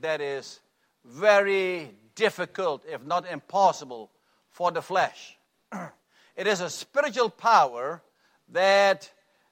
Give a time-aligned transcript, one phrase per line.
[0.00, 0.60] that is
[1.04, 4.10] very difficult, if not impossible,
[4.50, 5.36] for the flesh.
[6.36, 8.02] it is a spiritual power
[8.50, 9.10] that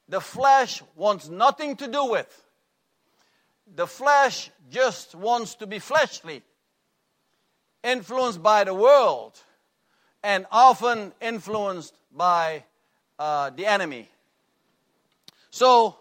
[0.09, 2.45] the flesh wants nothing to do with.
[3.75, 6.43] The flesh just wants to be fleshly,
[7.83, 9.39] influenced by the world,
[10.23, 12.65] and often influenced by
[13.19, 14.09] uh, the enemy.
[15.51, 15.97] So,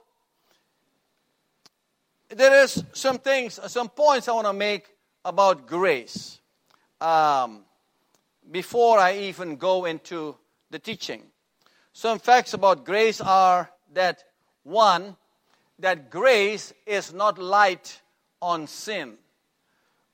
[2.36, 4.90] there is some things, some points I want to make
[5.24, 6.42] about grace
[7.00, 7.64] um,
[8.52, 10.36] before I even go into
[10.70, 11.24] the teaching.
[11.94, 14.26] Some facts about grace are that
[14.64, 15.16] one,
[15.80, 18.02] that grace is not light
[18.42, 19.18] on sin.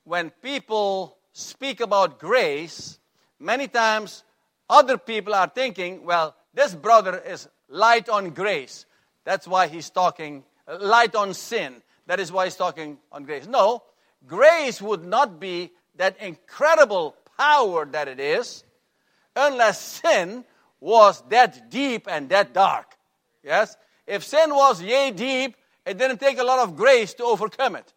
[0.03, 2.99] When people speak about grace,
[3.39, 4.23] many times
[4.69, 8.85] other people are thinking, well, this brother is light on grace.
[9.23, 10.43] That's why he's talking
[10.79, 11.81] light on sin.
[12.07, 13.47] That is why he's talking on grace.
[13.47, 13.83] No,
[14.27, 18.63] grace would not be that incredible power that it is
[19.35, 20.43] unless sin
[20.79, 22.97] was that deep and that dark.
[23.43, 23.77] Yes?
[24.07, 27.93] If sin was yea deep, it didn't take a lot of grace to overcome it.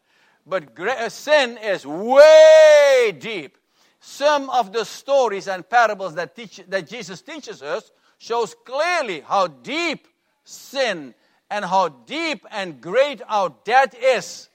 [0.46, 3.56] But gra- uh, sin is way deep.
[4.00, 9.46] Some of the stories and parables that, teach, that Jesus teaches us shows clearly how
[9.46, 10.06] deep
[10.44, 11.14] sin
[11.50, 14.48] and how deep and great our debt is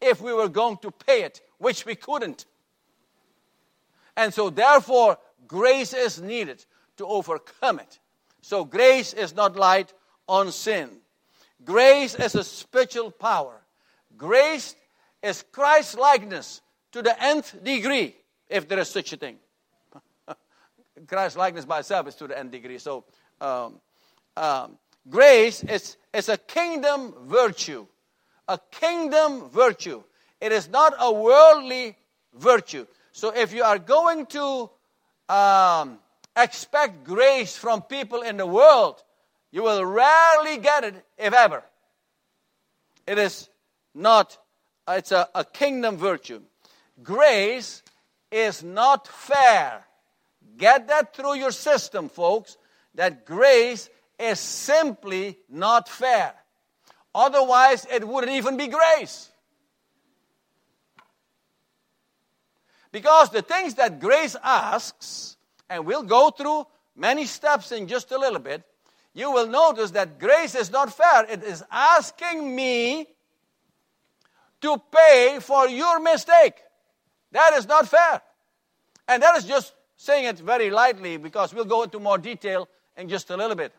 [0.00, 2.46] if we were going to pay it, which we couldn't.
[4.16, 6.64] And so, therefore, grace is needed
[6.96, 7.98] to overcome it.
[8.40, 9.92] So, grace is not light
[10.28, 10.90] on sin.
[11.64, 13.60] Grace is a spiritual power.
[14.16, 14.74] Grace
[15.22, 16.60] is Christ likeness
[16.92, 18.16] to the nth degree,
[18.48, 19.36] if there is such a thing.
[21.06, 22.78] Christ likeness by itself is to the nth degree.
[22.78, 23.04] So,
[23.40, 23.80] um,
[24.36, 27.86] um, grace is, is a kingdom virtue.
[28.48, 30.02] A kingdom virtue.
[30.40, 31.96] It is not a worldly
[32.34, 32.86] virtue.
[33.12, 34.70] So, if you are going to
[35.28, 35.98] um,
[36.36, 39.02] expect grace from people in the world,
[39.50, 41.62] you will rarely get it, if ever.
[43.06, 43.48] It is
[43.94, 44.36] not,
[44.86, 46.42] it's a, a kingdom virtue.
[47.02, 47.82] Grace
[48.30, 49.86] is not fair.
[50.56, 52.56] Get that through your system, folks,
[52.94, 53.88] that grace
[54.18, 56.34] is simply not fair.
[57.14, 59.30] Otherwise, it wouldn't even be grace.
[62.92, 65.36] Because the things that grace asks,
[65.68, 68.62] and we'll go through many steps in just a little bit,
[69.12, 71.24] you will notice that grace is not fair.
[71.24, 73.06] It is asking me
[74.60, 76.54] to pay for your mistake.
[77.32, 78.22] That is not fair.
[79.08, 83.08] And that is just saying it very lightly because we'll go into more detail in
[83.08, 83.72] just a little bit.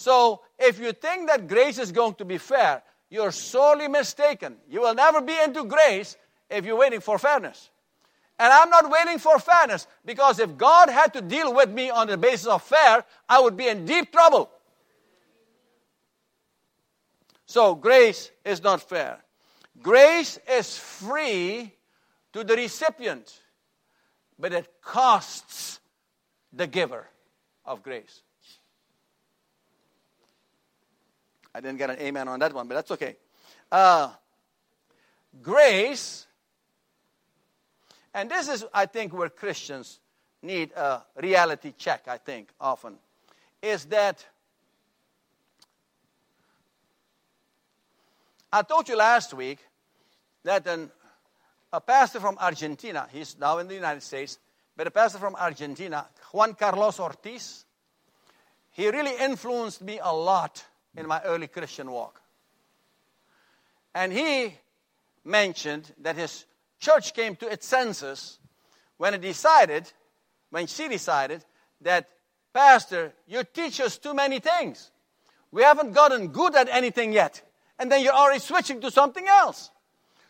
[0.00, 4.56] So, if you think that grace is going to be fair, you're sorely mistaken.
[4.66, 6.16] You will never be into grace
[6.48, 7.68] if you're waiting for fairness.
[8.38, 12.06] And I'm not waiting for fairness because if God had to deal with me on
[12.06, 14.48] the basis of fair, I would be in deep trouble.
[17.44, 19.18] So, grace is not fair.
[19.82, 21.74] Grace is free
[22.32, 23.38] to the recipient,
[24.38, 25.78] but it costs
[26.54, 27.06] the giver
[27.66, 28.22] of grace.
[31.54, 33.16] I didn't get an amen on that one, but that's okay.
[33.70, 34.10] Uh,
[35.42, 36.26] grace
[38.12, 40.00] and this is, I think, where Christians
[40.42, 42.96] need a reality check, I think, often,
[43.62, 44.24] is that
[48.52, 49.58] I told you last week
[50.42, 50.90] that an,
[51.72, 54.38] a pastor from Argentina, he's now in the United States,
[54.76, 57.64] but a pastor from Argentina, Juan Carlos Ortiz,
[58.72, 60.64] he really influenced me a lot
[60.96, 62.20] in my early Christian walk.
[63.94, 64.54] And he
[65.24, 66.44] mentioned that his
[66.78, 68.38] church came to its senses
[68.96, 69.90] when it decided,
[70.50, 71.44] when she decided,
[71.80, 72.08] that,
[72.52, 74.90] Pastor, you teach us too many things.
[75.52, 77.42] We haven't gotten good at anything yet.
[77.78, 79.70] And then you're already switching to something else.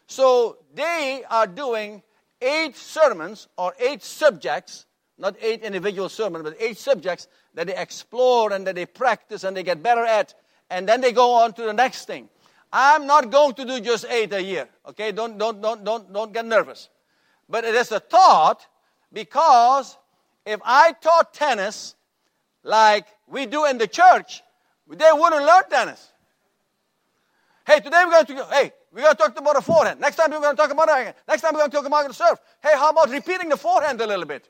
[0.06, 2.02] So they are doing
[2.40, 4.86] eight sermons or eight subjects,
[5.18, 9.56] not eight individual sermons, but eight subjects that they explore and that they practice and
[9.56, 10.34] they get better at.
[10.70, 12.28] And then they go on to the next thing.
[12.72, 14.68] I'm not going to do just eight a year.
[14.88, 16.88] Okay, don't, don't, don't, don't, don't get nervous.
[17.48, 18.64] But it is a thought
[19.12, 19.98] because
[20.46, 21.96] if I taught tennis
[22.62, 24.42] like we do in the church,
[24.88, 26.12] they wouldn't learn tennis.
[27.66, 30.00] Hey, today we're going to hey, we're going to talk about the forehand.
[30.00, 32.06] Next time we're going to talk about the Next time we're going to talk about
[32.06, 32.38] the serve.
[32.62, 34.48] Hey, how about repeating the forehand a little bit?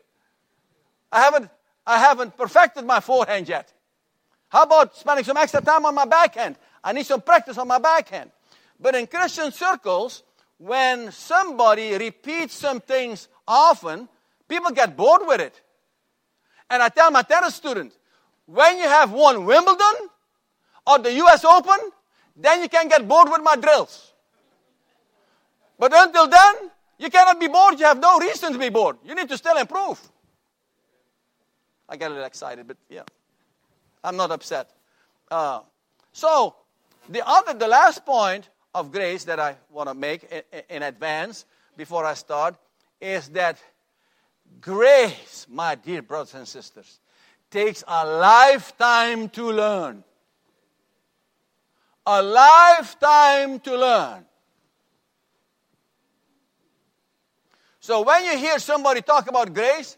[1.11, 1.51] I haven't
[1.87, 3.73] I haven't perfected my forehand yet.
[4.51, 6.57] How about spending some extra time on my backhand?
[6.83, 8.31] I need some practice on my backhand.
[8.79, 10.25] But in Christian circles,
[10.59, 14.09] when somebody repeats some things often,
[14.49, 15.61] people get bored with it.
[16.69, 17.97] And I tell my tennis students,
[18.47, 20.09] when you have won Wimbledon
[20.87, 21.79] or the US Open,
[22.37, 24.13] then you can get bored with my drills.
[25.79, 26.55] But until then,
[26.99, 27.79] you cannot be bored.
[27.79, 28.97] You have no reason to be bored.
[29.05, 30.01] You need to still improve.
[31.89, 33.03] I get a little excited, but yeah,
[34.03, 34.71] I'm not upset.
[35.31, 35.61] Uh,
[36.13, 36.57] so,
[37.09, 41.45] the other, the last point of grace that I want to make in, in advance
[41.77, 42.57] before I start
[43.01, 43.59] is that
[44.61, 47.01] grace, my dear brothers and sisters,
[47.51, 50.05] takes a lifetime to learn.
[52.07, 54.25] A lifetime to learn.
[57.81, 59.97] So when you hear somebody talk about grace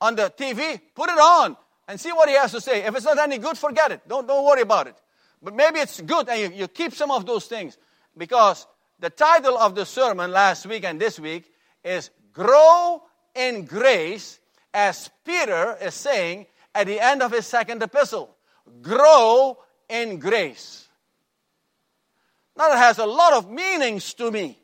[0.00, 1.56] on the TV, put it on
[1.88, 2.84] and see what he has to say.
[2.84, 4.00] If it's not any good, forget it.
[4.08, 4.96] Don't, don't worry about it.
[5.42, 7.76] But maybe it's good and you, you keep some of those things
[8.16, 8.66] because
[8.98, 11.52] the title of the sermon last week and this week
[11.84, 13.02] is Grow
[13.34, 14.40] in Grace,
[14.72, 18.36] as Peter is saying at the end of his second epistle.
[18.82, 19.58] Grow
[19.88, 20.88] in grace.
[22.56, 24.58] Now, it has a lot of meanings to me,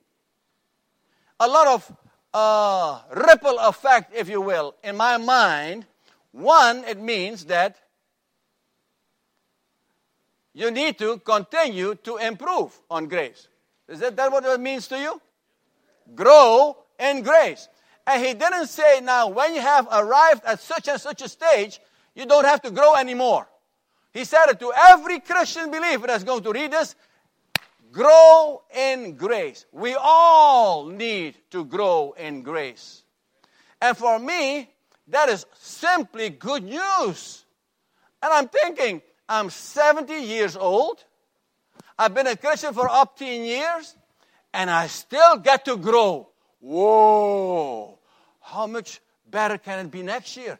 [1.38, 1.96] a lot of
[2.34, 5.86] uh, ripple effect, if you will, in my mind.
[6.32, 7.76] One, it means that
[10.54, 13.48] you need to continue to improve on grace.
[13.88, 15.20] Is that, that what it means to you?
[16.14, 17.68] Grow in grace.
[18.06, 21.80] And he didn't say, now, when you have arrived at such and such a stage,
[22.14, 23.46] you don't have to grow anymore.
[24.12, 26.94] He said it to every Christian believer that's going to read this
[27.92, 29.66] grow in grace.
[29.70, 33.02] We all need to grow in grace.
[33.80, 34.71] And for me,
[35.12, 37.44] that is simply good news.
[38.22, 41.04] And I'm thinking, I'm 70 years old.
[41.98, 43.94] I've been a Christian for up 10 years,
[44.52, 46.28] and I still get to grow.
[46.60, 47.98] Whoa!
[48.40, 49.00] How much
[49.30, 50.58] better can it be next year?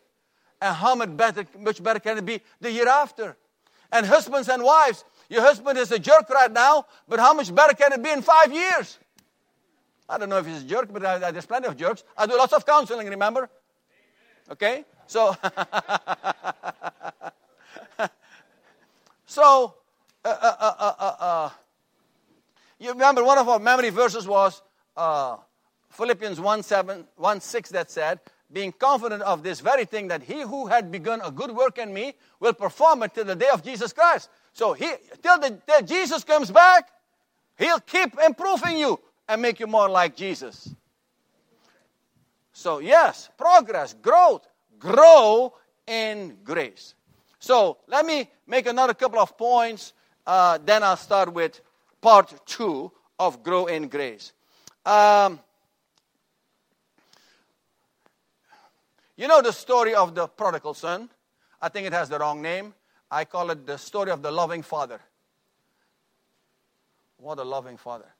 [0.60, 3.36] And how much better, much better can it be the year after?
[3.90, 7.74] And husbands and wives, your husband is a jerk right now, but how much better
[7.74, 8.98] can it be in five years?
[10.08, 12.04] I don't know if he's a jerk, but I, there's plenty of jerks.
[12.16, 13.48] I do lots of counseling, remember?
[14.50, 14.84] Okay?
[15.06, 15.36] So,
[19.32, 19.76] So,
[20.26, 21.50] uh uh, uh, uh, uh,
[22.78, 24.60] you remember one of our memory verses was
[24.94, 25.38] uh,
[25.88, 28.20] Philippians 1, 7, 1 6 that said,
[28.52, 31.94] being confident of this very thing, that he who had begun a good work in
[31.94, 34.28] me will perform it till the day of Jesus Christ.
[34.52, 34.90] So, he,
[35.22, 36.90] till the day Jesus comes back,
[37.56, 39.00] he'll keep improving you
[39.30, 40.74] and make you more like Jesus.
[42.52, 44.46] So, yes, progress, growth,
[44.78, 45.54] grow
[45.86, 46.94] in grace.
[47.42, 49.94] So let me make another couple of points.
[50.24, 51.60] Uh, then I'll start with
[52.00, 54.32] part two of Grow in Grace.
[54.86, 55.40] Um,
[59.16, 61.08] you know the story of the prodigal son?
[61.60, 62.74] I think it has the wrong name.
[63.10, 65.00] I call it the story of the loving father.
[67.16, 68.12] What a loving father.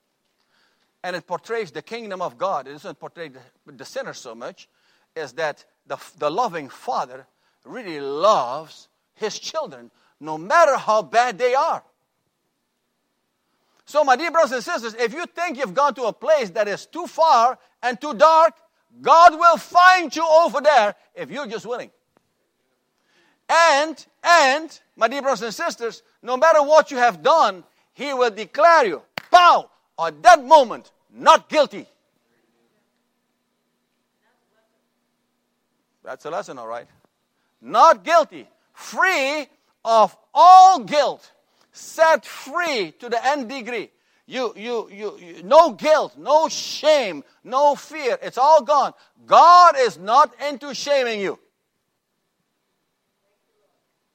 [1.03, 2.67] And it portrays the kingdom of God.
[2.67, 3.29] It doesn't portray
[3.65, 4.69] the, sinner so much,
[5.15, 7.27] is that the, the loving father
[7.65, 11.83] really loves his children, no matter how bad they are.
[13.85, 16.67] So, my dear brothers and sisters, if you think you've gone to a place that
[16.67, 18.53] is too far and too dark,
[19.01, 21.91] God will find you over there if you're just willing.
[23.49, 28.31] And, and, my dear brothers and sisters, no matter what you have done, He will
[28.31, 31.85] declare you, pow, at that moment, not guilty.
[36.03, 36.87] That's a lesson, all right.
[37.61, 39.47] Not guilty free
[39.85, 41.31] of all guilt,
[41.71, 43.91] set free to the nth degree.
[44.25, 48.17] You, you, you, you, no guilt, no shame, no fear.
[48.21, 48.93] It's all gone.
[49.25, 51.37] God is not into shaming you.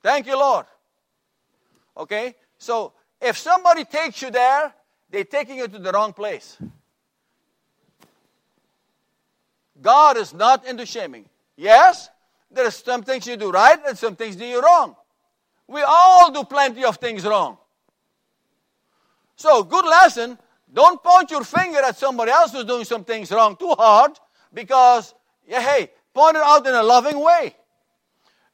[0.03, 0.65] Thank you, Lord.
[1.97, 2.35] Okay?
[2.57, 4.73] So, if somebody takes you there,
[5.11, 6.57] they're taking you to the wrong place.
[9.81, 11.29] God is not into shaming.
[11.57, 12.09] Yes,
[12.51, 14.97] there are some things you do right and some things you do wrong.
[15.67, 17.59] We all do plenty of things wrong.
[19.37, 20.39] So, good lesson.
[20.73, 24.13] Don't point your finger at somebody else who's doing some things wrong too hard
[24.53, 25.15] because,
[25.47, 27.55] yeah, hey, point it out in a loving way.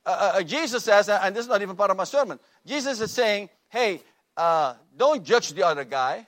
[0.06, 3.00] Uh, uh, uh Jesus says, and this is not even part of my sermon, Jesus
[3.00, 4.00] is saying, hey,
[4.36, 6.26] uh, don't judge the other guy.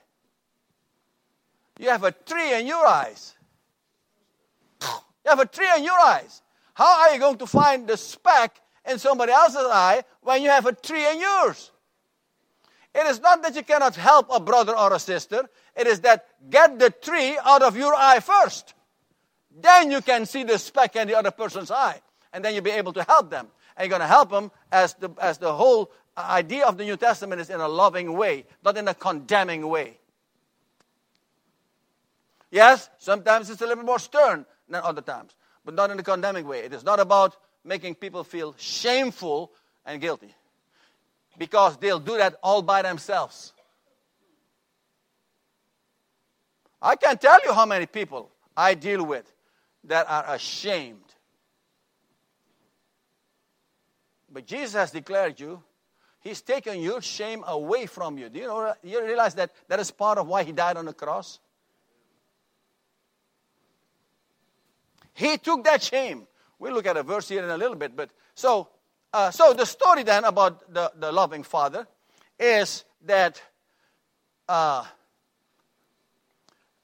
[1.78, 3.35] You have a tree in your eyes.
[5.26, 6.40] You have a tree in your eyes.
[6.74, 10.66] How are you going to find the speck in somebody else's eye when you have
[10.66, 11.72] a tree in yours?
[12.94, 15.42] It is not that you cannot help a brother or a sister.
[15.74, 18.74] It is that get the tree out of your eye first.
[19.50, 22.00] Then you can see the speck in the other person's eye.
[22.32, 23.48] And then you'll be able to help them.
[23.76, 26.84] And you're going to help them as the, as the whole uh, idea of the
[26.84, 29.98] New Testament is in a loving way, not in a condemning way.
[32.52, 36.46] Yes, sometimes it's a little more stern than other times, but not in a condemning
[36.46, 36.60] way.
[36.60, 39.52] It is not about making people feel shameful
[39.84, 40.34] and guilty
[41.38, 43.52] because they'll do that all by themselves.
[46.80, 49.30] I can't tell you how many people I deal with
[49.84, 51.00] that are ashamed.
[54.30, 55.62] But Jesus has declared you,
[56.20, 58.28] He's taken your shame away from you.
[58.28, 60.92] Do you, know, you realize that that is part of why He died on the
[60.92, 61.38] cross?
[65.16, 66.26] He took that shame.
[66.58, 67.96] We'll look at a verse here in a little bit.
[67.96, 68.68] But so,
[69.14, 71.86] uh, so the story then about the, the loving father
[72.38, 73.40] is that
[74.46, 74.84] uh,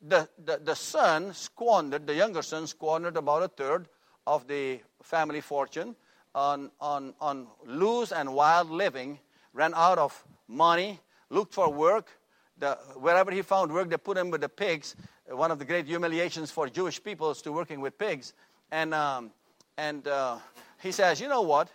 [0.01, 3.87] the, the, the son squandered, the younger son squandered about a third
[4.27, 5.95] of the family fortune
[6.35, 9.19] on, on, on loose and wild living,
[9.53, 12.09] ran out of money, looked for work.
[12.57, 14.97] The, wherever he found work, they put him with the pigs.
[15.33, 18.35] One of the great humiliations for Jewish people is to working with pigs.
[18.71, 19.31] And, um,
[19.79, 20.37] and uh,
[20.83, 21.69] he says, you know what?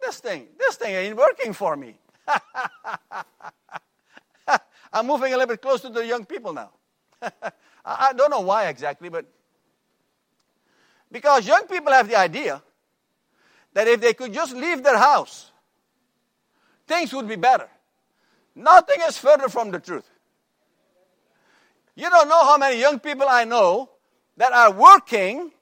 [0.00, 1.98] This thing, this thing ain't working for me.
[4.92, 6.70] I'm moving a little bit closer to the young people now.
[7.84, 9.26] I don't know why exactly, but
[11.12, 12.62] because young people have the idea
[13.74, 15.50] that if they could just leave their house,
[16.86, 17.68] things would be better.
[18.54, 20.08] Nothing is further from the truth.
[21.96, 23.90] You don't know how many young people I know
[24.36, 25.52] that are working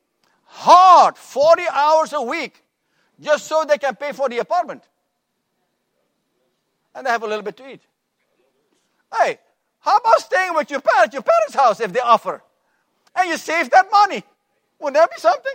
[0.44, 2.62] hard 40 hours a week
[3.20, 4.82] just so they can pay for the apartment.
[6.94, 7.82] And they have a little bit to eat.
[9.18, 9.38] Hey,
[9.80, 12.42] how about staying with your parents, your parents' house if they offer?
[13.14, 14.24] And you save that money.
[14.78, 15.52] Wouldn't that be something?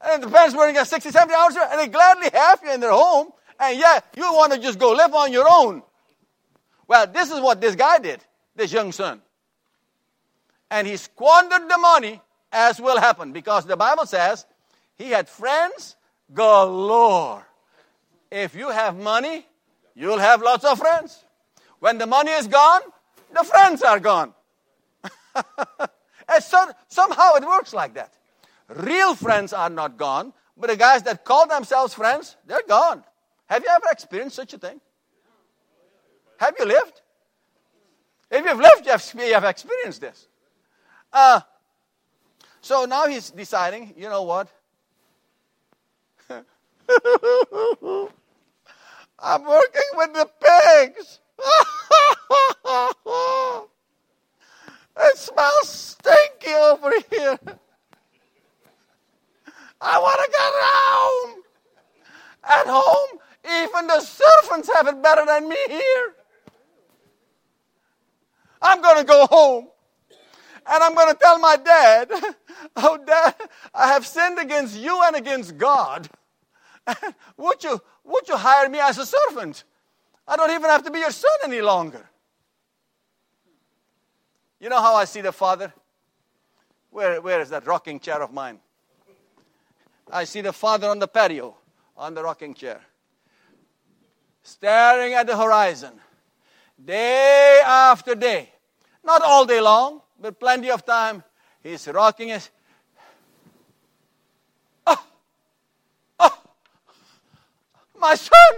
[0.00, 2.92] And the parents working at 60, 70 hours, and they gladly have you in their
[2.92, 5.82] home, and yet you want to just go live on your own.
[6.88, 8.24] Well, this is what this guy did,
[8.56, 9.22] this young son.
[10.70, 14.44] And he squandered the money, as will happen, because the Bible says
[14.96, 15.94] he had friends
[16.34, 17.46] galore.
[18.30, 19.46] If you have money,
[19.98, 21.24] You'll have lots of friends.
[21.80, 22.82] When the money is gone,
[23.36, 24.32] the friends are gone.
[25.34, 28.14] and so, somehow it works like that.
[28.68, 33.02] Real friends are not gone, but the guys that call themselves friends, they're gone.
[33.46, 34.80] Have you ever experienced such a thing?
[36.38, 37.02] Have you lived?
[38.30, 40.28] If you've lived, you have, you have experienced this.
[41.12, 41.40] Uh,
[42.60, 44.48] so now he's deciding, you know what?
[49.18, 51.18] I'm working with the pigs.
[55.00, 57.38] it smells stinky over here.
[59.80, 61.42] I want to get home.
[62.44, 66.14] At home, even the servants have it better than me here.
[68.60, 69.68] I'm going to go home.
[70.70, 72.10] And I'm going to tell my dad,
[72.76, 73.34] oh, dad,
[73.74, 76.08] I have sinned against you and against God.
[77.36, 79.64] would, you, would you hire me as a servant?
[80.26, 82.06] I don't even have to be your son any longer.
[84.60, 85.72] You know how I see the Father?
[86.90, 88.58] Where, where is that rocking chair of mine?
[90.10, 91.56] I see the Father on the patio,
[91.96, 92.80] on the rocking chair,
[94.42, 96.00] staring at the horizon,
[96.82, 98.50] day after day.
[99.04, 101.22] Not all day long, but plenty of time.
[101.62, 102.50] He's rocking his
[108.00, 108.52] My son!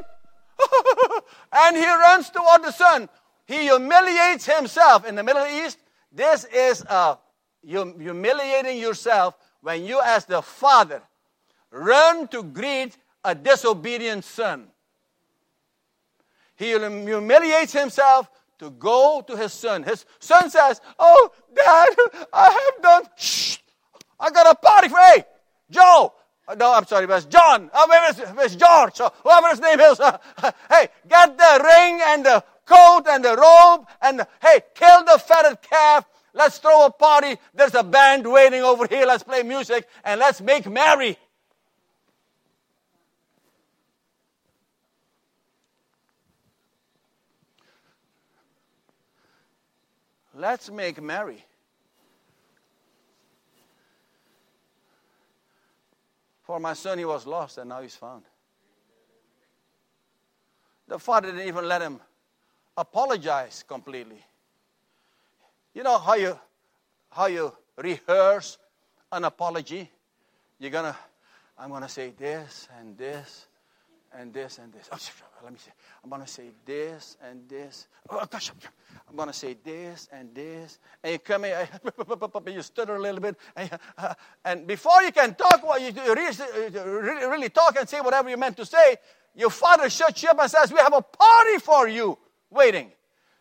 [1.52, 3.08] and he runs toward the son.
[3.46, 5.06] He humiliates himself.
[5.06, 5.78] In the Middle East,
[6.12, 7.16] this is uh,
[7.62, 11.02] humiliating yourself when you, as the father,
[11.70, 14.68] run to greet a disobedient son.
[16.60, 19.82] He humiliates himself to go to his son.
[19.82, 21.88] His son says, Oh, dad,
[22.30, 23.56] I have done, shh,
[24.20, 25.24] I got a party for, hey,
[25.70, 26.12] Joe,
[26.46, 27.70] uh, no, I'm sorry, it John.
[27.72, 29.00] Oh, where is, where's George?
[29.00, 30.00] Uh, whoever his name is.
[30.00, 30.18] Uh,
[30.70, 35.62] hey, get the ring and the coat and the robe and, hey, kill the fatted
[35.62, 36.04] calf.
[36.34, 37.38] Let's throw a party.
[37.54, 39.06] There's a band waiting over here.
[39.06, 41.16] Let's play music and let's make merry.
[50.40, 51.44] Let's make merry.
[56.44, 58.22] For my son, he was lost and now he's found.
[60.88, 62.00] the father didn't even let him
[62.74, 64.24] apologize completely.
[65.74, 66.38] You know how you
[67.10, 68.56] how you rehearse
[69.12, 69.90] an apology?
[70.58, 70.96] You're gonna
[71.58, 73.46] I'm gonna say this and this
[74.18, 74.88] and this and this.
[74.92, 74.98] Oh,
[75.42, 75.70] let me say,
[76.02, 77.86] I'm going to say this and this.
[78.08, 78.50] Oh, gosh,
[79.08, 80.78] I'm going to say this and this.
[81.02, 81.66] And you come in,
[82.52, 83.36] you stutter a little bit.
[83.56, 88.36] And, uh, before you can talk, what you really, really talk and say whatever you
[88.36, 88.96] meant to say,
[89.34, 92.18] your father shuts you up and says, We have a party for you
[92.50, 92.90] waiting.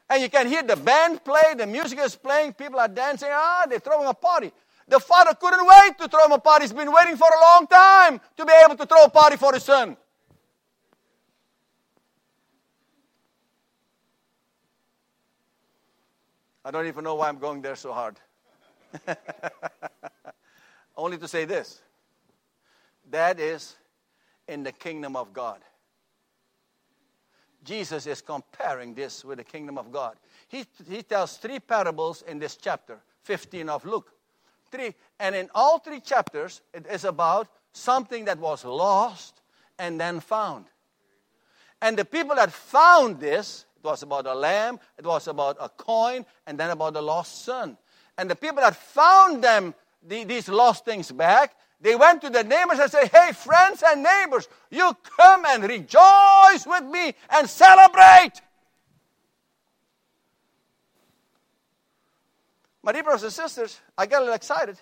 [0.10, 3.30] And you can hear the band play, the music is playing, people are dancing.
[3.32, 4.52] Ah, they're throwing a party.
[4.88, 6.64] The father couldn't wait to throw him a party.
[6.64, 9.54] He's been waiting for a long time to be able to throw a party for
[9.54, 9.96] his son.
[16.70, 18.18] I don't even know why I'm going there so hard.
[20.96, 21.82] Only to say this
[23.10, 23.76] that is
[24.48, 25.62] in the kingdom of God.
[27.64, 30.18] Jesus is comparing this with the kingdom of God.
[30.48, 34.14] He, he tells three parables in this chapter, 15 of Luke.
[34.70, 39.42] Three, and in all three chapters, it is about something that was lost
[39.80, 40.66] and then found.
[41.82, 45.69] And the people that found this it was about a lamb, it was about a
[45.69, 47.77] coin, and then about the lost son.
[48.17, 49.74] And the people that found them,
[50.05, 54.03] the, these lost things back, they went to the neighbors and said, Hey, friends and
[54.03, 58.33] neighbors, you come and rejoice with me and celebrate.
[62.83, 64.77] My dear brothers and sisters, I get a little excited.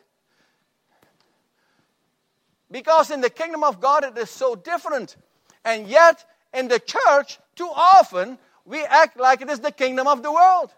[2.71, 5.15] Because in the kingdom of God, it is so different.
[5.63, 8.37] And yet, in the church, too often,
[8.67, 10.71] we act like it is the kingdom of the world.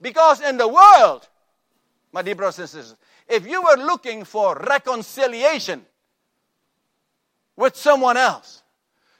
[0.00, 1.28] Because in the world,
[2.12, 2.96] my dear brothers and sisters,
[3.28, 5.84] if you were looking for reconciliation
[7.56, 8.62] with someone else,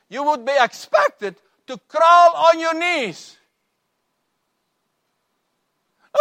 [0.08, 3.36] you would be expected to crawl on your knees.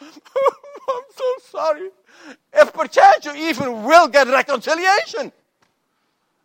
[0.00, 1.90] I'm so sorry.
[2.52, 5.32] If perchance you even will get reconciliation.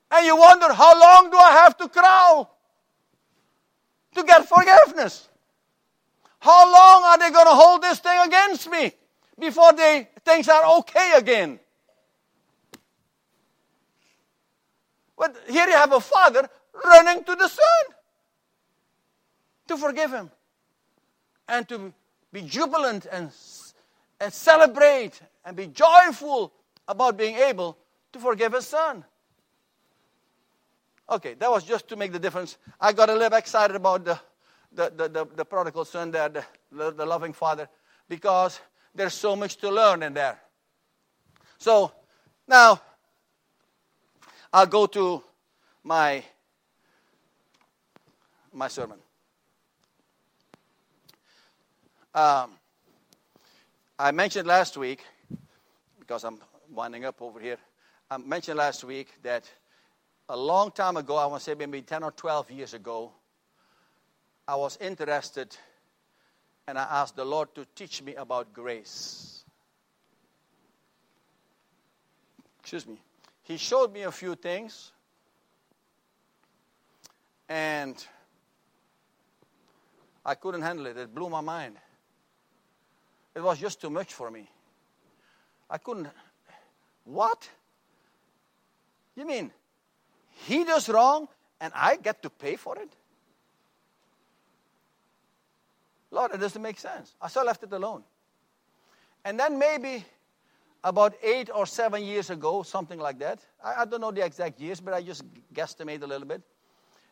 [0.10, 2.58] And you wonder, how long do I have to crawl?
[4.16, 5.30] To get forgiveness.
[6.40, 8.92] How long are they going to hold this thing against me
[9.38, 11.60] before they things are okay again?
[15.18, 16.50] But here you have a father
[16.84, 17.96] running to the son
[19.68, 20.32] to forgive him
[21.48, 21.94] and to
[22.34, 23.30] be jubilant and,
[24.20, 26.52] and celebrate and be joyful
[26.88, 27.78] about being able
[28.14, 29.06] to forgive his son.
[31.12, 32.58] Okay, that was just to make the difference.
[32.80, 34.18] I got a little excited about the,
[34.72, 37.68] the, the, the, the prodigal son there, the, the, loving father,
[38.08, 38.62] because
[38.96, 40.40] there's so much to learn in there.
[41.58, 41.92] So
[42.48, 42.82] now
[44.54, 45.22] I'll go to
[45.84, 46.24] my
[48.54, 49.00] my sermon.
[52.14, 52.52] Um,
[54.00, 55.04] I mentioned last week,
[56.00, 57.58] because I'm winding up over here.
[58.10, 59.50] I mentioned last week that
[60.32, 63.12] a long time ago, I want to say maybe 10 or 12 years ago,
[64.48, 65.54] I was interested
[66.66, 69.44] and I asked the Lord to teach me about grace.
[72.62, 73.02] Excuse me.
[73.44, 74.94] He showed me a few things
[77.50, 78.02] and
[80.26, 80.96] I couldn't handle it.
[80.96, 81.76] It blew my mind.
[83.36, 84.50] It was just too much for me.
[85.70, 86.08] I couldn't.
[87.04, 87.50] What?
[89.18, 89.52] You mean
[90.48, 91.28] he does wrong
[91.60, 92.90] and I get to pay for it?
[96.10, 97.16] Lord, it doesn't make sense.
[97.22, 98.04] I still left it alone.
[99.24, 100.04] And then maybe
[100.84, 103.40] about eight or seven years ago, something like that.
[103.64, 105.24] I, I, don't know the exact years, but I just
[105.54, 106.42] guesstimate a little bit.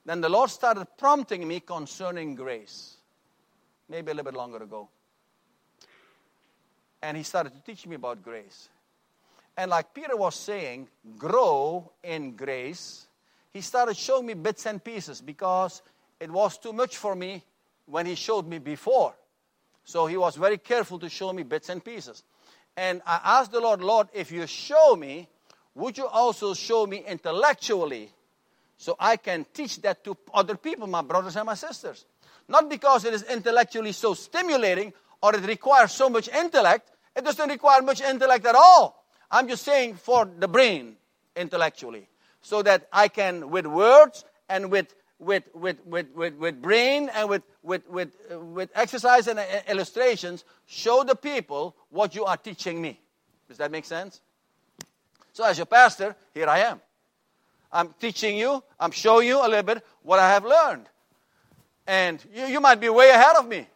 [0.06, 2.98] Then the Lord started prompting me concerning grace.
[3.88, 4.90] Maybe a little bit longer ago.
[7.02, 8.70] And He started to teach me about grace.
[9.56, 10.88] And like Peter was saying,
[11.18, 13.06] grow in grace
[13.54, 15.82] he started showing me bits and pieces because
[16.20, 17.44] it was too much for me
[17.86, 19.16] when he showed me before.
[19.84, 22.24] So he was very careful to show me bits and pieces.
[22.78, 25.28] And I asked the Lord, Lord, if you show me,
[25.74, 28.12] would you also show me intellectually
[28.78, 32.06] so I can teach that to other people, my brothers and my sisters?
[32.48, 36.92] Not because it is intellectually so stimulating or it requires so much intellect.
[37.16, 39.04] It doesn't require much intellect at all.
[39.32, 40.96] I'm just saying for the brain
[41.36, 42.08] intellectually
[42.42, 47.30] so that I can, with words and with, with, with, with, with, with brain and
[47.30, 52.38] with, with, with, uh, with exercise and uh, illustrations, show the people what you are
[52.38, 53.00] teaching me.
[53.48, 54.22] Does that make sense?
[55.34, 56.82] So, as your pastor, here I am.
[57.72, 60.88] I'm teaching you, I'm showing you a little bit what I have learned.
[61.86, 63.68] And you, you might be way ahead of me.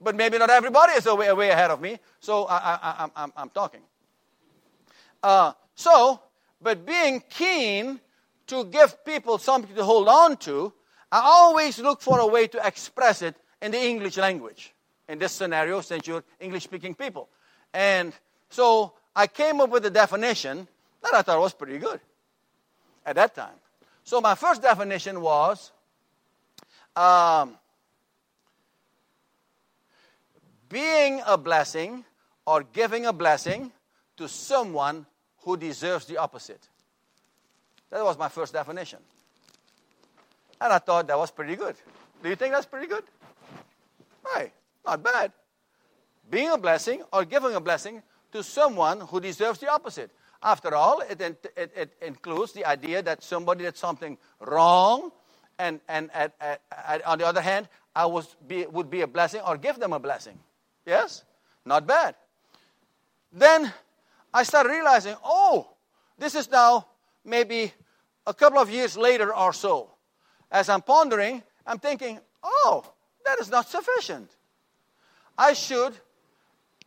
[0.00, 1.98] But maybe not everybody is way, way ahead of me.
[2.20, 3.80] So I, I, I, I'm, I'm talking.
[5.22, 6.20] Uh, so,
[6.62, 8.00] but being keen
[8.48, 10.72] to give people something to hold on to,
[11.10, 14.72] I always look for a way to express it in the English language.
[15.08, 17.28] In this scenario, since you're English speaking people.
[17.74, 18.12] And
[18.48, 20.68] so I came up with a definition
[21.02, 22.00] that I thought was pretty good
[23.04, 23.54] at that time.
[24.04, 25.72] So my first definition was
[26.94, 27.56] um,
[30.68, 32.04] being a blessing
[32.46, 33.72] or giving a blessing
[34.16, 35.06] to someone
[35.42, 36.68] who deserves the opposite.
[37.90, 39.00] That was my first definition.
[40.60, 41.74] And I thought that was pretty good.
[42.22, 43.04] Do you think that's pretty good?
[44.34, 44.52] Right,
[44.86, 45.32] not bad.
[46.30, 50.10] Being a blessing or giving a blessing to someone who deserves the opposite.
[50.42, 55.10] After all, it, it, it includes the idea that somebody did something wrong,
[55.58, 59.40] and, and at, at, on the other hand, I was be, would be a blessing
[59.40, 60.38] or give them a blessing.
[60.86, 61.24] Yes?
[61.64, 62.14] Not bad.
[63.32, 63.72] Then
[64.32, 65.68] I started realizing, oh,
[66.18, 66.86] this is now
[67.24, 67.72] maybe
[68.26, 69.90] a couple of years later or so.
[70.50, 72.84] As I'm pondering, I'm thinking, oh,
[73.24, 74.30] that is not sufficient.
[75.36, 75.94] I should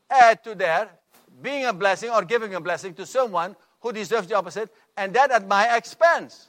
[0.10, 1.02] add to that
[1.42, 5.32] being a blessing or giving a blessing to someone who deserves the opposite, and that
[5.32, 6.48] at my expense.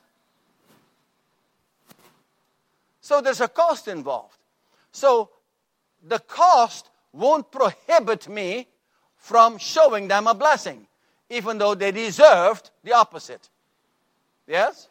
[3.01, 4.39] So there's a cost involved.
[4.93, 5.31] So
[6.07, 8.69] the cost won't prohibit me
[9.25, 10.87] from showing them a blessing,
[11.31, 13.49] even though they deserved the opposite.
[14.47, 14.91] Yes?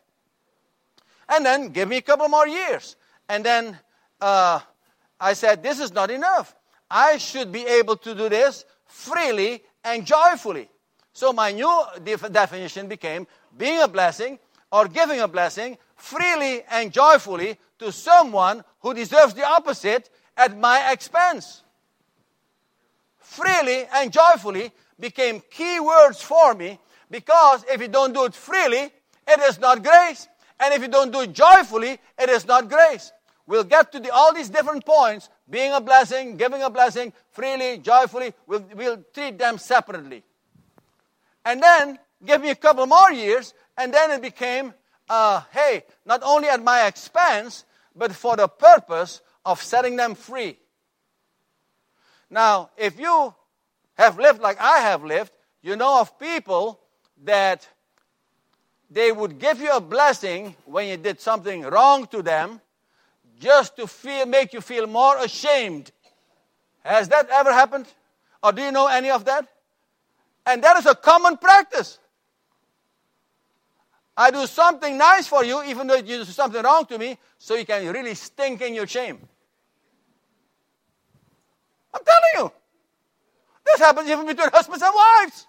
[1.30, 2.96] And then give me a couple more years.
[3.30, 3.78] And then
[4.20, 4.60] uh,
[5.20, 6.56] I said, This is not enough.
[6.90, 10.68] I should be able to do this freely and joyfully.
[11.14, 14.40] So my new def- definition became being a blessing
[14.72, 20.92] or giving a blessing freely and joyfully to someone who deserves the opposite at my
[20.92, 21.63] expense
[23.34, 28.92] freely and joyfully became key words for me because if you don't do it freely,
[29.28, 30.28] it is not grace.
[30.60, 33.12] And if you don't do it joyfully, it is not grace.
[33.46, 37.78] We'll get to the, all these different points being a blessing, giving a blessing, freely,
[37.80, 38.34] joyfully.
[38.48, 40.24] We'll, we'll treat them separately.
[41.44, 44.74] And then give me a couple more years, and then it became
[45.10, 47.66] uh, hey, not only at my expense,
[47.96, 50.58] but for the purpose of setting them free.
[52.34, 53.32] Now, if you
[53.94, 56.80] have lived like I have lived, you know of people
[57.26, 57.70] that
[58.90, 62.60] they would give you a blessing when you did something wrong to them
[63.40, 65.92] just to feel, make you feel more ashamed.
[66.84, 67.86] Has that ever happened?
[68.42, 69.48] Or do you know any of that?
[70.48, 72.00] And that is a common practice.
[74.18, 77.54] I do something nice for you, even though you do something wrong to me, so
[77.54, 79.20] you can really stink in your shame.
[81.94, 82.52] I'm telling you.
[83.66, 85.48] This happens even between husbands and wives.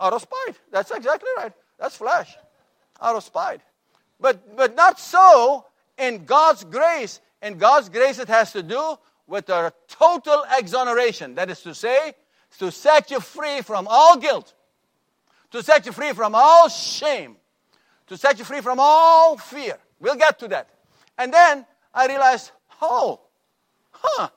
[0.00, 0.56] Out of spite.
[0.70, 1.52] That's exactly right.
[1.78, 2.36] That's flesh.
[3.00, 3.60] Out of spite.
[4.20, 5.64] But, but not so
[5.98, 7.20] in God's grace.
[7.42, 11.34] In God's grace, it has to do with a total exoneration.
[11.36, 12.14] That is to say,
[12.58, 14.52] to set you free from all guilt,
[15.50, 17.36] to set you free from all shame,
[18.06, 19.78] to set you free from all fear.
[19.98, 20.68] We'll get to that.
[21.16, 22.50] And then I realized,
[22.82, 23.20] oh,
[23.92, 24.28] huh,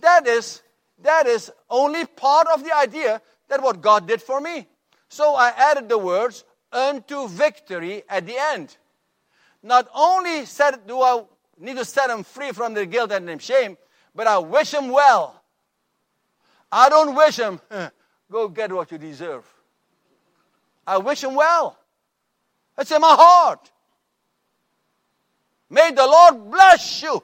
[0.00, 0.62] that is,
[1.02, 4.68] that is only part of the idea that what God did for me.
[5.08, 8.76] So I added the words unto victory at the end.
[9.62, 10.44] Not only
[10.86, 11.24] do I
[11.58, 13.76] need to set them free from their guilt and their shame,
[14.14, 15.42] but I wish them well.
[16.72, 17.60] I don't wish them,
[18.30, 19.44] go get what you deserve.
[20.86, 21.76] I wish them well.
[22.78, 23.70] It's in my heart.
[25.70, 27.22] May the Lord bless you.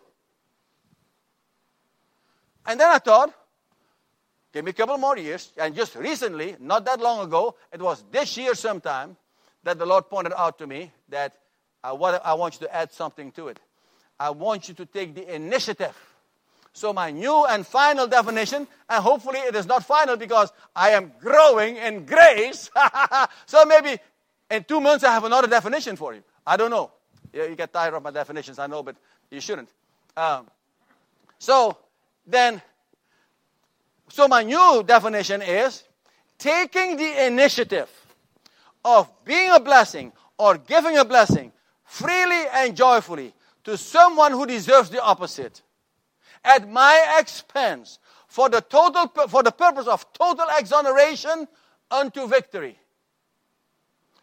[2.65, 3.33] And then I thought,
[4.53, 5.53] give me a couple more years.
[5.57, 9.17] And just recently, not that long ago, it was this year sometime,
[9.65, 11.37] that the Lord pointed out to me that
[11.83, 13.59] I want, I want you to add something to it.
[14.19, 15.95] I want you to take the initiative.
[16.73, 21.11] So, my new and final definition, and hopefully it is not final because I am
[21.21, 22.71] growing in grace.
[23.47, 23.99] so, maybe
[24.51, 26.23] in two months I have another definition for you.
[26.47, 26.93] I don't know.
[27.45, 28.97] You get tired of my definitions, I know, but
[29.31, 29.69] you shouldn't.
[30.17, 30.47] Um,
[31.39, 31.77] so
[32.27, 32.63] then,
[34.09, 35.85] so my new definition is
[36.39, 37.91] taking the initiative
[38.85, 41.53] of being a blessing or giving a blessing
[41.85, 45.61] freely and joyfully to someone who deserves the opposite
[46.45, 51.49] at my expense for the total for the purpose of total exoneration
[51.91, 52.79] unto victory.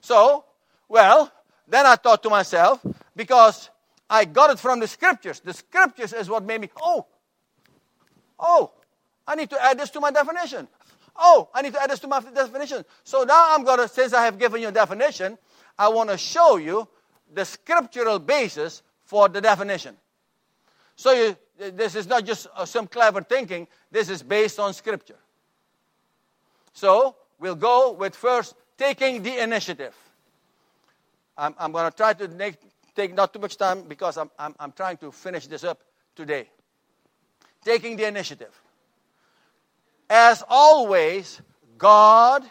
[0.02, 0.45] So,
[0.88, 1.32] well,
[1.67, 3.69] then I thought to myself, because
[4.10, 5.39] I got it from the scriptures.
[5.39, 7.06] The scriptures is what made me, oh,
[8.39, 8.71] oh,
[9.28, 10.67] I need to add this to my definition.
[11.15, 12.84] Oh, I need to add this to my definition.
[13.04, 15.38] So now I'm going to, since I have given you a definition,
[15.78, 16.88] I want to show you
[17.34, 19.95] the scriptural basis for the definition.
[20.95, 25.17] So you, this is not just uh, some clever thinking, this is based on scripture.
[26.73, 29.95] So we'll go with first taking the initiative.
[31.38, 32.56] I'm, I'm going to try to make,
[32.96, 35.80] take not too much time because I'm, I'm, I'm trying to finish this up
[36.15, 36.50] today.
[37.63, 38.62] Taking the initiative.
[40.10, 41.41] As always,
[41.78, 42.43] God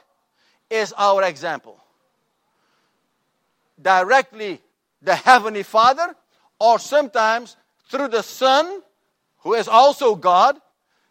[0.69, 1.79] is our example.
[3.81, 4.61] Directly,
[5.01, 6.15] the Heavenly Father,
[6.59, 7.57] or sometimes
[7.89, 8.81] through the Son,
[9.39, 10.59] who is also God,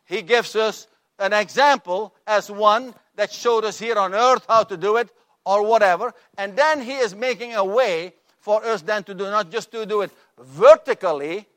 [0.05, 0.87] He gives us
[1.19, 5.09] an example as one that showed us here on earth how to do it
[5.45, 6.13] or whatever.
[6.37, 9.85] And then He is making a way for us then to do, not just to
[9.85, 11.47] do it vertically,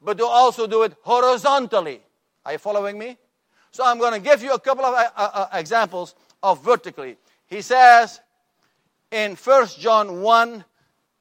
[0.00, 2.00] but to also do it horizontally.
[2.44, 3.18] Are you following me?
[3.72, 7.16] So I'm going to give you a couple of uh, uh, uh examples of vertically.
[7.46, 8.20] He says
[9.10, 10.64] in 1 John 1,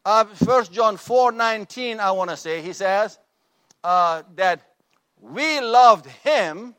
[0.06, 3.18] uh, 1 John 4 19, I want to say, he says
[3.84, 4.62] uh, that
[5.20, 6.76] we loved him,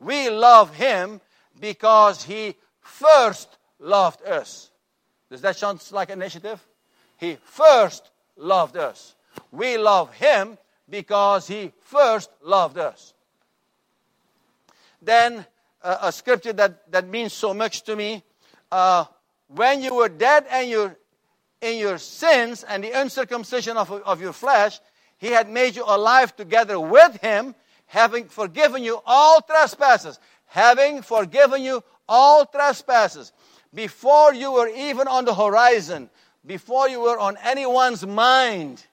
[0.00, 1.20] we love him
[1.60, 4.70] because he first loved us.
[5.30, 6.64] Does that sound like initiative?
[7.18, 9.14] He first loved us.
[9.50, 13.14] We love him because he first loved us.
[15.02, 15.46] Then
[15.82, 18.22] uh, a scripture that, that means so much to me.
[18.70, 19.04] Uh,
[19.48, 20.96] when you were dead and you
[21.60, 24.80] in your sins and the uncircumcision of, of your flesh,
[25.18, 27.54] he had made you alive together with him,
[27.86, 30.18] having forgiven you all trespasses.
[30.46, 33.32] Having forgiven you all trespasses.
[33.72, 36.10] Before you were even on the horizon,
[36.44, 38.84] before you were on anyone's mind,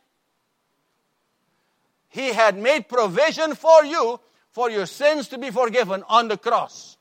[2.09, 4.19] he had made provision for you
[4.51, 6.97] for your sins to be forgiven on the cross.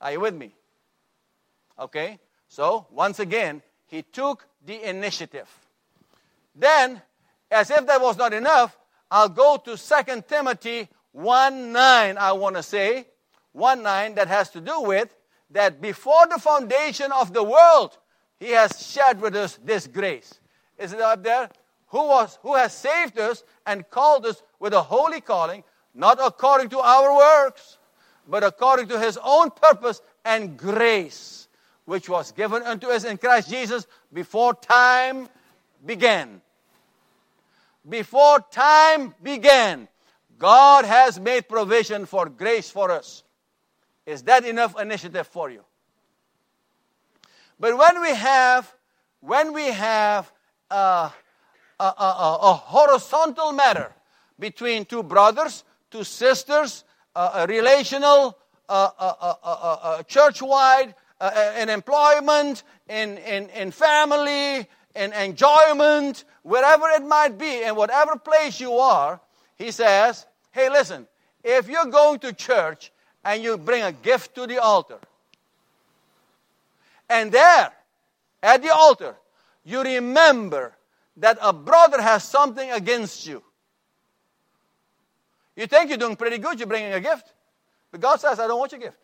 [0.00, 0.52] Are you with me?
[1.78, 2.18] Okay?
[2.48, 5.48] So, once again, he took the initiative.
[6.54, 7.02] Then,
[7.50, 8.76] as if that was not enough,
[9.10, 13.06] I'll go to 2 Timothy 1 9, I want to say.
[13.52, 15.14] 1 9 that has to do with
[15.50, 17.98] that before the foundation of the world,
[18.38, 20.40] he has shared with us this grace.
[20.78, 21.50] Is it up there?
[21.88, 26.68] Who, was, who has saved us and called us with a holy calling, not according
[26.70, 27.78] to our works,
[28.28, 31.48] but according to his own purpose and grace
[31.84, 35.28] which was given unto us in Christ Jesus before time
[35.84, 36.40] began.
[37.88, 39.88] Before time began,
[40.38, 43.24] God has made provision for grace for us.
[44.10, 45.64] Is that enough initiative for you?
[47.58, 48.74] But when we have,
[49.20, 50.32] when we have
[50.70, 51.12] a,
[51.78, 53.92] a, a, a horizontal matter
[54.38, 58.36] between two brothers, two sisters, a relational,
[60.06, 67.62] church-wide, uh, uh, in employment, in, in, in family, in enjoyment, wherever it might be,
[67.62, 69.20] in whatever place you are,
[69.56, 71.06] he says, hey, listen,
[71.44, 72.90] if you're going to church
[73.24, 74.98] and you bring a gift to the altar,
[77.08, 77.72] and there,
[78.42, 79.16] at the altar,
[79.64, 80.72] you remember
[81.16, 83.42] that a brother has something against you.
[85.56, 87.32] You think you're doing pretty good, you're bringing a gift.
[87.90, 88.96] But God says, I don't want your gift.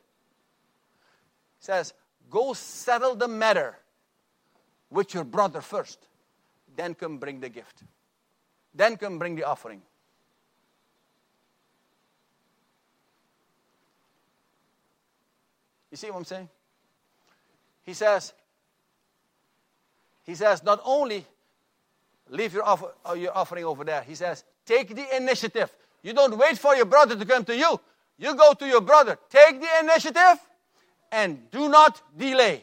[1.59, 1.92] He says,
[2.31, 3.76] Go settle the matter
[4.90, 5.98] with your brother first.
[6.76, 7.83] Then come bring the gift.
[8.74, 9.83] Then come bring the offering.
[15.97, 16.49] You see what I'm saying?
[17.85, 18.35] He says,
[20.25, 21.25] he says, not only
[22.29, 25.73] leave your, offer, uh, your offering over there, he says, take the initiative.
[26.03, 27.81] You don't wait for your brother to come to you.
[28.19, 29.17] You go to your brother.
[29.31, 30.39] Take the initiative
[31.11, 32.63] and do not delay.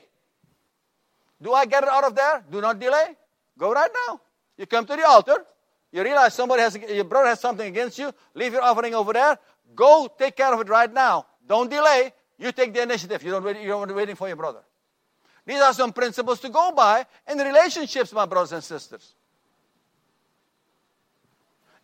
[1.41, 2.43] Do I get it out of there?
[2.51, 3.15] Do not delay.
[3.57, 4.21] Go right now.
[4.59, 5.43] You come to the altar.
[5.91, 8.13] You realize somebody has, your brother has something against you.
[8.35, 9.39] Leave your offering over there.
[9.73, 11.25] Go take care of it right now.
[11.47, 12.13] Don't delay.
[12.37, 13.23] You take the initiative.
[13.23, 14.61] You don't wait, you don't waiting for your brother.
[15.45, 19.13] These are some principles to go by in relationships, my brothers and sisters.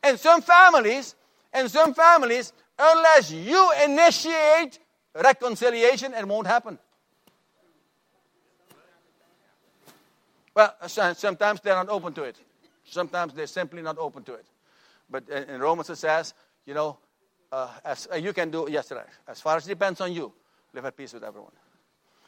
[0.04, 1.16] In some families,
[1.54, 4.80] in some families, unless you initiate
[5.14, 6.80] reconciliation, it won't happen.
[10.56, 12.38] Well, sometimes they're not open to it.
[12.86, 14.46] Sometimes they're simply not open to it.
[15.10, 16.34] But in Romans it says,
[16.66, 16.98] you know,
[17.52, 19.06] uh, as uh, you can do, yes, right.
[19.28, 20.32] As far as depends on you,
[20.74, 21.52] live at peace with everyone.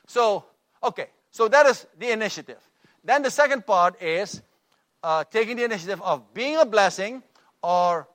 [0.07, 0.45] So,
[0.83, 2.59] okay, so that is the initiative.
[3.03, 4.41] Then the second part is
[5.03, 7.23] uh, taking the initiative of being a blessing
[7.61, 8.07] or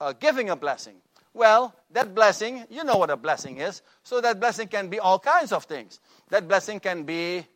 [0.00, 0.96] uh, giving a blessing.
[1.34, 3.82] Well, that blessing, you know what a blessing is.
[4.02, 6.00] So that blessing can be all kinds of things.
[6.30, 7.46] That blessing can be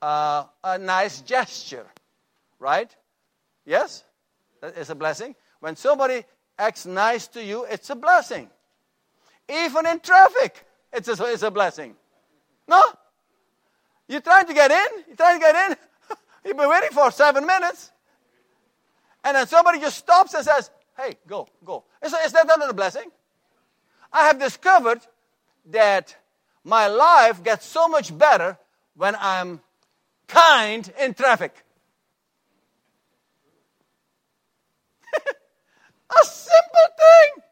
[0.00, 1.86] uh, a nice gesture,
[2.58, 2.94] right?
[3.66, 4.04] Yes?
[4.62, 5.34] That is a blessing.
[5.60, 6.24] When somebody
[6.58, 8.50] acts nice to you, it's a blessing.
[9.48, 11.94] Even in traffic, it's a, it's a blessing.
[12.66, 12.82] No?
[14.08, 15.76] You're trying to get in, you're trying to get in,
[16.44, 17.90] you've been waiting for seven minutes,
[19.24, 21.84] and then somebody just stops and says, Hey, go, go.
[22.02, 23.10] Is, is that not a blessing?
[24.12, 25.00] I have discovered
[25.66, 26.16] that
[26.64, 28.56] my life gets so much better
[28.94, 29.60] when I'm
[30.26, 31.65] kind in traffic.
[36.10, 37.42] A simple thing.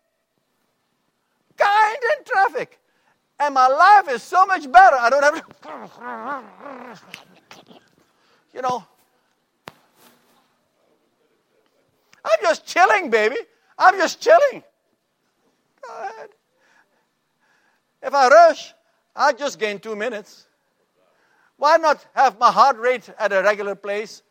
[1.56, 2.78] Kind in traffic.
[3.38, 4.96] And my life is so much better.
[4.96, 7.02] I don't have to,
[8.52, 8.84] you know.
[12.24, 13.36] I'm just chilling, baby.
[13.78, 14.62] I'm just chilling.
[15.82, 16.30] Go ahead.
[18.02, 18.72] If I rush,
[19.16, 20.46] I just gain two minutes.
[21.56, 24.22] Why not have my heart rate at a regular place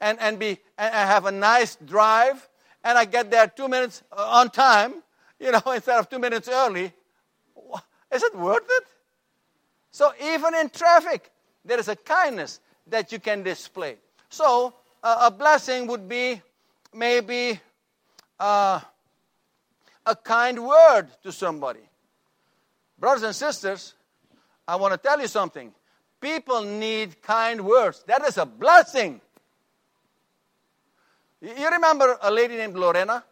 [0.00, 2.48] and, and, be, and have a nice drive
[2.84, 4.94] and I get there two minutes uh, on time,
[5.38, 6.92] you know, instead of two minutes early?
[8.12, 8.84] Is it worth it?
[9.90, 11.30] So even in traffic,
[11.64, 13.96] there is a kindness that you can display.
[14.28, 16.40] So uh, a blessing would be
[16.94, 17.60] maybe
[18.38, 18.80] uh,
[20.04, 21.80] a kind word to somebody.
[22.98, 23.94] Brothers and sisters,
[24.66, 25.72] I want to tell you something.
[26.20, 28.04] People need kind words.
[28.06, 29.20] That is a blessing.
[31.42, 33.24] You remember a lady named Lorena?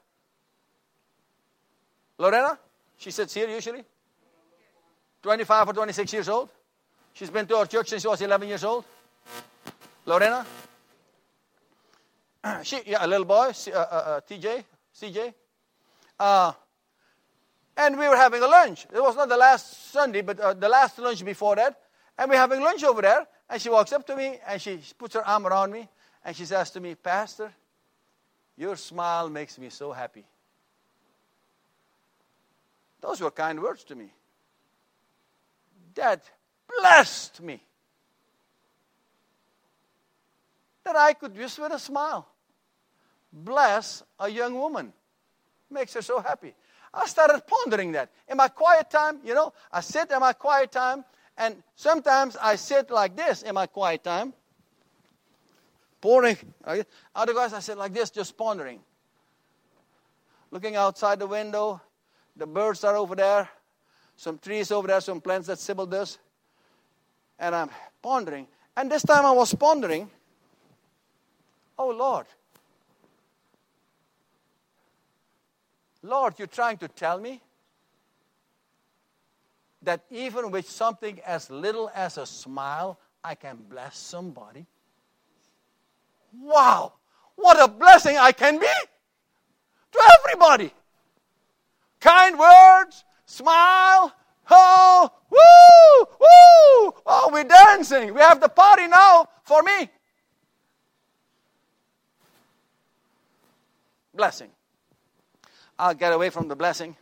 [2.19, 2.59] Lorena?
[2.97, 3.85] She sits here usually.
[5.23, 6.49] 25 or 26 years old.
[7.13, 8.85] She's been to our church since she was 11 years old.
[10.07, 10.45] Lorena?
[12.63, 14.65] She, yeah, a little boy, uh, uh, uh, TJ,
[14.99, 15.35] CJ.
[16.19, 16.53] Uh,
[17.77, 18.87] and we were having a lunch.
[18.93, 21.79] It was not the last Sunday, but uh, the last lunch before that.
[22.19, 23.27] And we're having lunch over there.
[23.49, 25.89] And she walks up to me and she puts her arm around me
[26.25, 27.53] and she says to me, Pastor,
[28.61, 30.27] your smile makes me so happy.
[33.01, 34.13] Those were kind words to me.
[35.95, 36.23] That
[36.79, 37.63] blessed me.
[40.85, 42.29] That I could just with a smile
[43.33, 44.93] bless a young woman.
[45.71, 46.55] Makes her so happy.
[46.93, 48.11] I started pondering that.
[48.29, 51.05] In my quiet time, you know, I sit in my quiet time
[51.39, 54.35] and sometimes I sit like this in my quiet time,
[56.01, 56.37] pouring.
[57.15, 58.81] Other guys, I sit like this, just pondering.
[60.51, 61.81] Looking outside the window,
[62.37, 63.49] the birds are over there,
[64.17, 66.19] some trees over there, some plants that Sybil does.
[67.39, 67.71] And I'm
[68.03, 68.47] pondering.
[68.77, 70.11] And this time I was pondering,
[71.79, 72.27] oh Lord,
[76.03, 77.43] Lord, you're trying to tell me
[79.83, 84.67] that even with something as little as a smile, I can bless somebody?
[86.39, 86.95] Wow!
[87.37, 88.67] What a blessing I can be
[89.93, 90.73] to everybody.
[92.01, 94.13] Kind words, smile,
[94.51, 98.15] oh, woo, woo, oh, we're dancing.
[98.15, 99.89] We have the party now for me.
[104.15, 104.51] Blessing.
[105.79, 106.97] I'll get away from the blessing.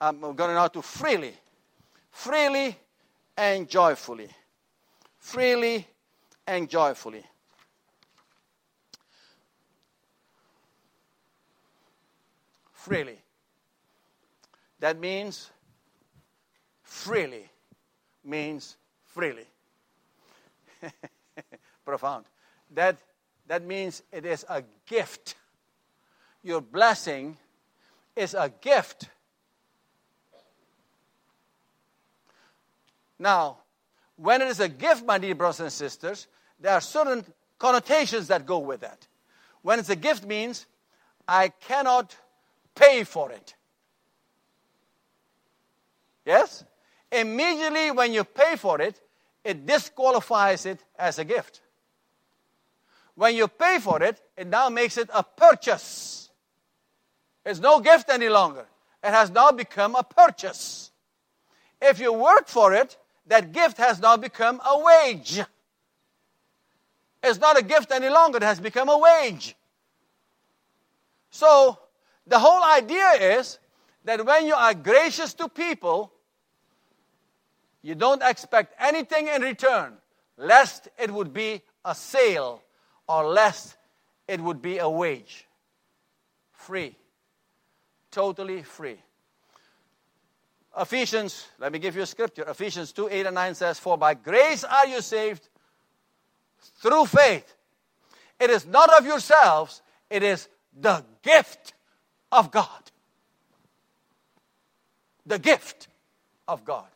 [0.00, 1.34] I'm going now to freely
[2.18, 2.76] freely
[3.36, 4.28] and joyfully.
[5.18, 5.86] Freely
[6.46, 7.24] and joyfully.
[12.88, 13.18] Freely.
[14.80, 15.50] That means
[16.82, 17.48] freely
[18.24, 19.46] means freely.
[21.84, 22.24] Profound.
[22.74, 22.96] That,
[23.46, 25.34] that means it is a gift.
[26.42, 27.36] Your blessing
[28.16, 29.08] is a gift
[33.18, 33.58] Now,
[34.16, 36.28] when it is a gift, my dear brothers and sisters,
[36.60, 37.24] there are certain
[37.58, 39.06] connotations that go with that.
[39.62, 40.66] When it's a gift means
[41.26, 42.16] I cannot
[42.78, 43.54] pay for it.
[46.24, 46.64] Yes?
[47.10, 49.00] Immediately when you pay for it,
[49.44, 51.62] it disqualifies it as a gift.
[53.14, 56.30] When you pay for it, it now makes it a purchase.
[57.44, 58.66] It's no gift any longer.
[59.02, 60.90] It has now become a purchase.
[61.80, 65.40] If you work for it, that gift has now become a wage.
[67.22, 69.56] It's not a gift any longer, it has become a wage.
[71.30, 71.78] So,
[72.28, 73.58] the whole idea is
[74.04, 76.12] that when you are gracious to people,
[77.82, 79.94] you don't expect anything in return,
[80.36, 82.62] lest it would be a sale
[83.08, 83.76] or lest
[84.26, 85.46] it would be a wage.
[86.52, 86.94] Free.
[88.10, 88.98] Totally free.
[90.78, 92.44] Ephesians, let me give you a scripture.
[92.46, 95.48] Ephesians 2 8 and 9 says, For by grace are you saved
[96.82, 97.54] through faith.
[98.38, 100.48] It is not of yourselves, it is
[100.78, 101.72] the gift
[102.32, 102.90] of God.
[105.26, 105.88] The gift
[106.46, 106.86] of God.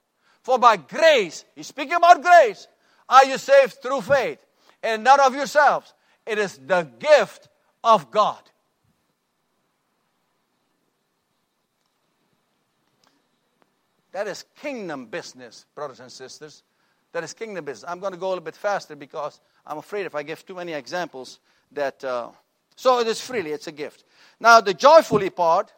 [0.43, 2.67] For by grace, he's speaking about grace,
[3.09, 4.45] are you saved through faith,
[4.83, 5.93] and not of yourselves.
[6.27, 7.49] It is the gift
[7.85, 8.41] of God.
[14.13, 16.63] That is kingdom business, brothers and sisters.
[17.13, 17.91] That is kingdom business.
[17.91, 20.55] I'm going to go a little bit faster because I'm afraid if I give too
[20.55, 21.41] many examples
[21.73, 22.03] that.
[22.03, 22.31] Uh,
[22.77, 24.05] so it is freely, it's a gift.
[24.41, 25.73] Now, the joyfully part,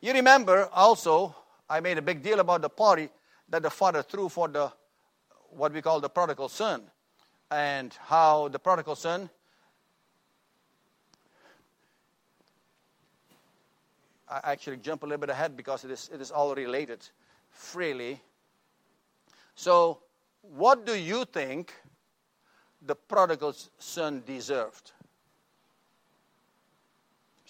[0.00, 1.34] you remember also,
[1.68, 3.08] I made a big deal about the party
[3.48, 4.72] that the father threw for the
[5.50, 6.82] what we call the prodigal son,
[7.50, 9.30] and how the prodigal son
[14.28, 17.06] I actually jump a little bit ahead because it is, it is all related
[17.50, 18.20] freely.
[19.54, 20.00] So,
[20.42, 21.72] what do you think
[22.82, 24.92] the prodigal son deserved?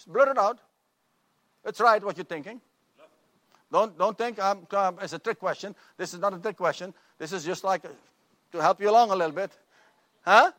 [0.07, 0.59] Just blurt it out.
[1.65, 2.61] It's right what you're thinking.
[3.71, 5.75] Don't, don't think um, um, it's a trick question.
[5.97, 6.93] This is not a trick question.
[7.17, 7.83] This is just like
[8.51, 9.51] to help you along a little bit.
[10.21, 10.51] Huh?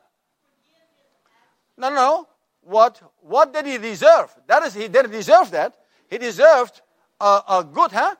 [1.77, 2.29] No, no.
[2.63, 4.35] What, what did he deserve?
[4.47, 5.75] That is, he didn't deserve that.
[6.11, 6.83] He deserved
[7.19, 8.15] a, a good, huh?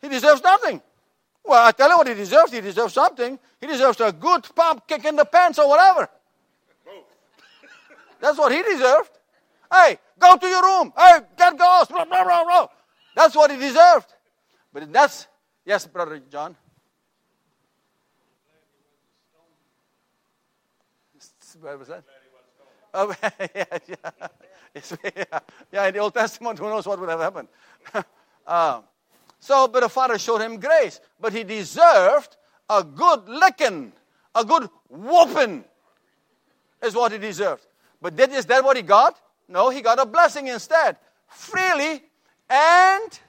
[0.00, 0.80] He deserves nothing.
[1.44, 2.52] Well, I tell you what he deserves.
[2.52, 3.38] He deserves something.
[3.60, 6.08] He deserves a good pump kick in the pants or whatever.
[8.20, 9.10] That's what he deserved.
[9.72, 10.92] Hey, go to your room.
[10.96, 11.90] Hey, get ghost.
[11.90, 12.68] Blah, blah, blah, blah.
[13.14, 14.12] That's what he deserved.
[14.72, 15.26] But that's,
[15.64, 16.56] yes, Brother John.
[21.60, 22.04] Where was that?
[22.92, 23.94] Oh, yeah, yeah.
[25.04, 25.38] yeah.
[25.72, 27.48] yeah, in the Old Testament, who knows what would have happened.
[28.46, 28.80] uh,
[29.40, 31.00] so, but the father showed him grace.
[31.20, 32.36] But he deserved
[32.68, 33.92] a good licking,
[34.34, 35.64] a good whooping,
[36.82, 37.66] is what he deserved.
[38.00, 39.20] But did, is that what he got?
[39.48, 40.96] No, he got a blessing instead.
[41.28, 42.02] Freely
[42.48, 43.20] and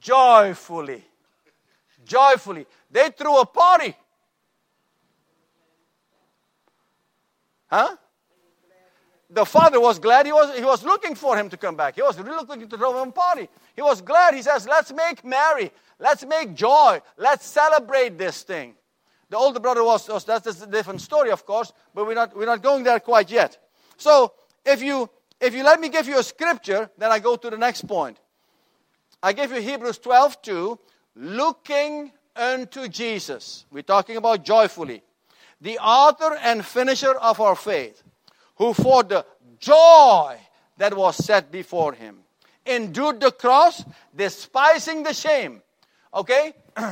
[0.00, 1.04] joyfully.
[2.04, 2.66] Joyfully.
[2.90, 3.94] They threw a party.
[7.70, 7.96] Huh?
[9.30, 10.26] the father was glad.
[10.26, 11.96] He was, he was looking for him to come back.
[11.96, 13.48] He was really looking to throw him a party.
[13.76, 14.34] He was glad.
[14.34, 15.70] He says, Let's make merry.
[15.98, 17.00] Let's make joy.
[17.16, 18.74] Let's celebrate this thing.
[19.30, 22.46] The older brother was, was that's a different story, of course, but we're not, we're
[22.46, 23.58] not going there quite yet.
[23.98, 24.32] So,
[24.64, 25.08] if you,
[25.40, 28.18] if you let me give you a scripture, then I go to the next point.
[29.22, 30.78] I give you Hebrews 12 2,
[31.16, 33.64] looking unto Jesus.
[33.70, 35.02] We're talking about joyfully.
[35.60, 38.02] The author and finisher of our faith
[38.56, 39.24] who for the
[39.58, 40.38] joy
[40.76, 42.18] that was set before him
[42.64, 43.84] endured the cross,
[44.14, 45.62] despising the shame.
[46.12, 46.52] Okay?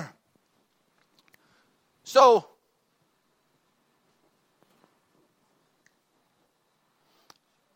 [2.05, 2.47] so,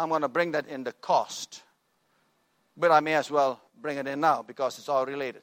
[0.00, 1.62] I'm going to bring that in the cost.
[2.76, 5.42] But I may as well bring it in now because it's all related.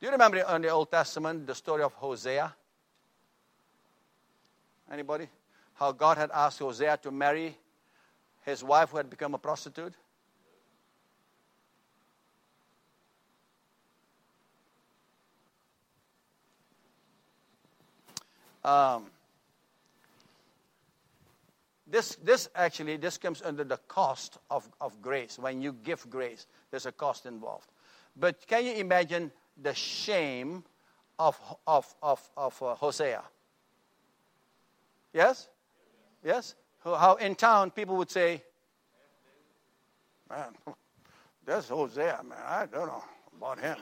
[0.00, 2.54] Do you remember in the Old Testament the story of Hosea?
[4.92, 5.28] Anybody?
[5.78, 7.56] how God had asked Hosea to marry
[8.44, 9.94] his wife who had become a prostitute?
[18.64, 19.06] Um,
[21.90, 25.38] this, this actually, this comes under the cost of, of grace.
[25.38, 27.68] When you give grace, there's a cost involved.
[28.16, 30.64] But can you imagine the shame
[31.18, 33.22] of, of, of, of uh, Hosea?
[35.12, 35.48] Yes?
[36.22, 36.54] Yes?
[36.84, 38.42] How in town people would say,
[40.28, 40.54] man,
[41.44, 42.38] that's Hosea, man.
[42.46, 43.04] I don't know
[43.36, 43.76] about him.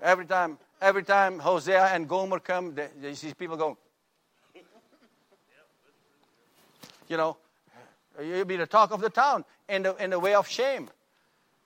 [0.00, 3.78] Every time, every time Hosea and Gomer come, they, you see people go,
[7.08, 7.36] you know,
[8.22, 10.90] you'll be the talk of the town in the, in the way of shame.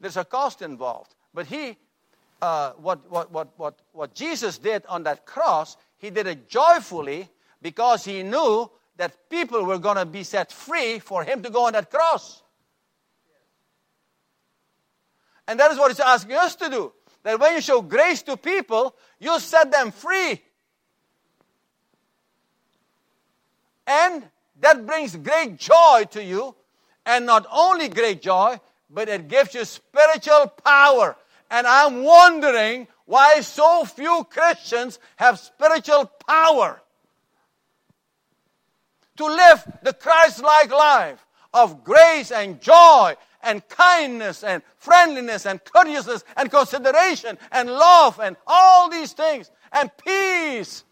[0.01, 1.15] There's a cost involved.
[1.33, 1.77] But he,
[2.41, 7.29] uh, what, what, what, what, what Jesus did on that cross, he did it joyfully
[7.63, 11.67] because he knew that people were going to be set free for him to go
[11.67, 12.43] on that cross.
[15.49, 16.93] And that is what he's asking us to do.
[17.23, 20.43] That when you show grace to people, you set them free.
[23.87, 24.25] And
[24.61, 26.55] that brings great joy to you.
[27.05, 28.59] And not only great joy,
[28.91, 31.17] but it gives you spiritual power.
[31.51, 36.83] And I'm wondering why so few Christians have spiritual power
[39.17, 45.63] to live the Christ like life of grace and joy and kindness and friendliness and
[45.65, 50.85] courteousness and consideration and love and all these things and peace.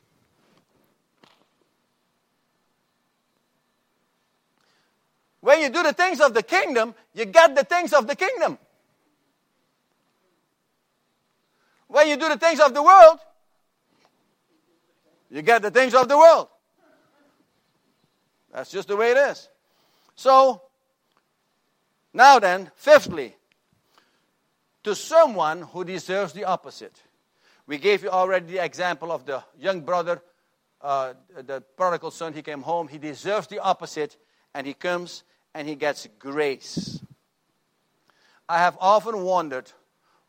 [5.44, 8.56] When you do the things of the kingdom, you get the things of the kingdom.
[11.86, 13.18] When you do the things of the world,
[15.30, 16.48] you get the things of the world.
[18.54, 19.50] That's just the way it is.
[20.16, 20.62] So,
[22.14, 23.36] now then, fifthly,
[24.82, 27.02] to someone who deserves the opposite.
[27.66, 30.22] We gave you already the example of the young brother,
[30.80, 32.32] uh, the prodigal son.
[32.32, 32.88] He came home.
[32.88, 34.16] He deserves the opposite,
[34.54, 35.22] and he comes
[35.54, 37.00] and he gets grace.
[38.48, 39.70] I have often wondered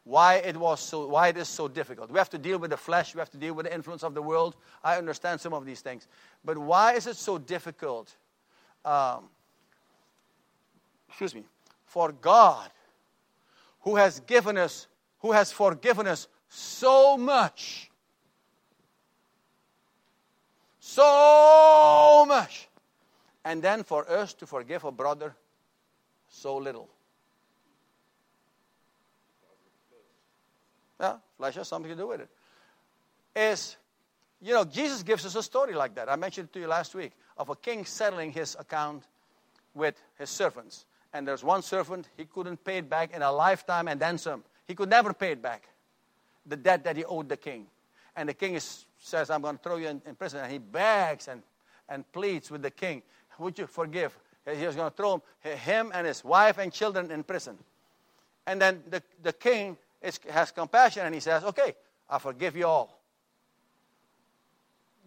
[0.04, 2.12] why it was so why it is so difficult.
[2.12, 4.14] We have to deal with the flesh, we have to deal with the influence of
[4.14, 4.56] the world.
[4.84, 6.08] I understand some of these things.
[6.44, 8.16] But why is it so difficult?
[8.86, 9.26] Um,
[11.10, 11.44] excuse me,
[11.86, 12.70] for God,
[13.82, 14.88] who has given us,
[15.20, 17.90] who has forgiven us so much.
[20.80, 22.70] So much.
[23.46, 25.36] And then for us to forgive a brother
[26.28, 26.90] so little.
[31.00, 32.30] Yeah, flesh has something to do with it.
[33.36, 33.78] Is,
[34.42, 36.10] you know, Jesus gives us a story like that.
[36.10, 39.04] I mentioned it to you last week of a king settling his account
[39.76, 40.86] with his servants.
[41.14, 44.44] And there's one servant, he couldn't pay it back in a lifetime and then some.
[44.68, 45.70] He could never pay it back,
[46.46, 47.68] the debt that he owed the king.
[48.16, 50.40] And the king is, says, I'm going to throw you in, in prison.
[50.40, 51.44] And he begs and,
[51.88, 53.04] and pleads with the king,
[53.40, 54.18] Would you forgive?
[54.46, 57.58] He was going to throw him, him and his wife and children in prison.
[58.46, 61.74] And then the, the king is, has compassion and he says, Okay,
[62.10, 63.00] I forgive you all.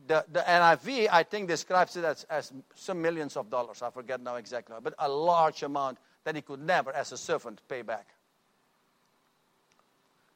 [0.07, 3.83] The, the NIV, I think, describes it as, as some millions of dollars.
[3.83, 7.61] I forget now exactly, but a large amount that he could never, as a servant,
[7.68, 8.07] pay back.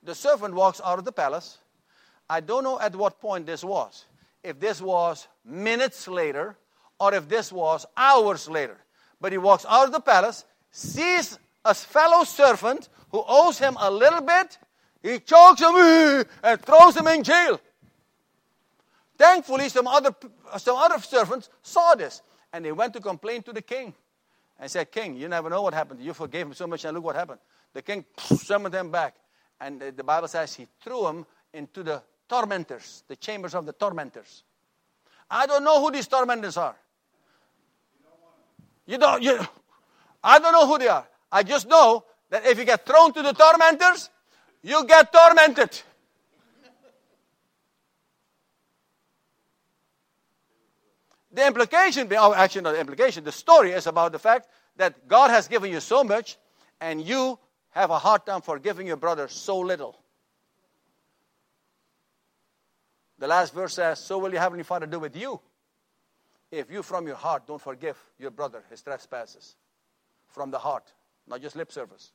[0.02, 1.58] The servant walks out of the palace.
[2.28, 4.04] I don't know at what point this was.
[4.42, 6.56] If this was minutes later
[7.02, 8.76] or if this was hours later.
[9.20, 13.90] But he walks out of the palace, sees a fellow servant who owes him a
[13.90, 14.56] little bit,
[15.02, 15.74] he chokes him
[16.44, 17.60] and throws him in jail.
[19.18, 20.14] Thankfully, some other,
[20.58, 22.22] some other servants saw this
[22.52, 23.94] and they went to complain to the king
[24.60, 26.00] and said, King, you never know what happened.
[26.00, 27.40] You forgave him so much, and look what happened.
[27.72, 29.16] The king summoned them back.
[29.60, 34.44] And the Bible says he threw them into the tormentors, the chambers of the tormentors.
[35.30, 36.76] I don't know who these tormentors are.
[38.92, 39.38] You don't, you,
[40.22, 41.08] I don't know who they are.
[41.32, 44.10] I just know that if you get thrown to the tormentors,
[44.62, 45.80] you get tormented.
[51.32, 55.30] The implication, oh, actually, not the implication, the story is about the fact that God
[55.30, 56.36] has given you so much
[56.78, 57.38] and you
[57.70, 59.98] have a hard time forgiving your brother so little.
[63.18, 65.40] The last verse says, So will your Heavenly Father do with you
[66.52, 69.56] if you from your heart don't forgive your brother his trespasses.
[70.28, 70.92] From the heart,
[71.26, 72.12] not just lip service.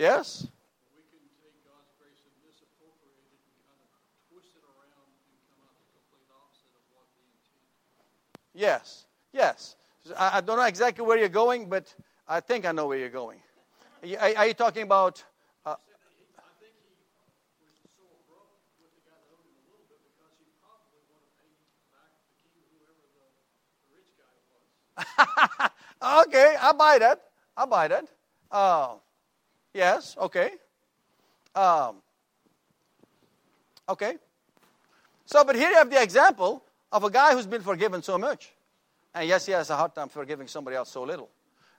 [0.00, 0.48] Yes?
[0.96, 3.92] We can take God's grace and misappropriate it and kind of
[4.32, 7.68] twist it around and come out the complete opposite of what we intend.
[8.56, 9.76] Yes, yes.
[10.18, 11.94] I, don't know exactly where you're going, but
[12.26, 13.38] I think I know where you're going.
[14.18, 15.22] Are, are you talking about
[15.66, 15.76] uh,
[26.26, 27.22] okay, I buy that.
[27.56, 28.06] I buy that.
[28.50, 28.94] Uh,
[29.72, 30.52] Yes, okay.
[31.54, 31.96] Um,
[33.88, 34.16] okay.
[35.26, 38.52] So, but here you have the example of a guy who's been forgiven so much.
[39.14, 41.28] And yes, he has a hard time forgiving somebody else so little.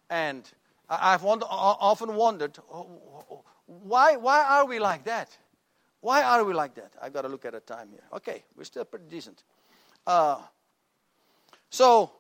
[0.10, 0.50] And
[0.90, 2.58] I've wonder, often wondered
[3.66, 5.36] why, why are we like that?
[6.02, 6.94] Why are we like that?
[7.02, 8.04] I've got to look at a time here.
[8.14, 9.44] Okay, we're still pretty decent.
[10.06, 10.42] Uh,
[11.70, 12.12] so,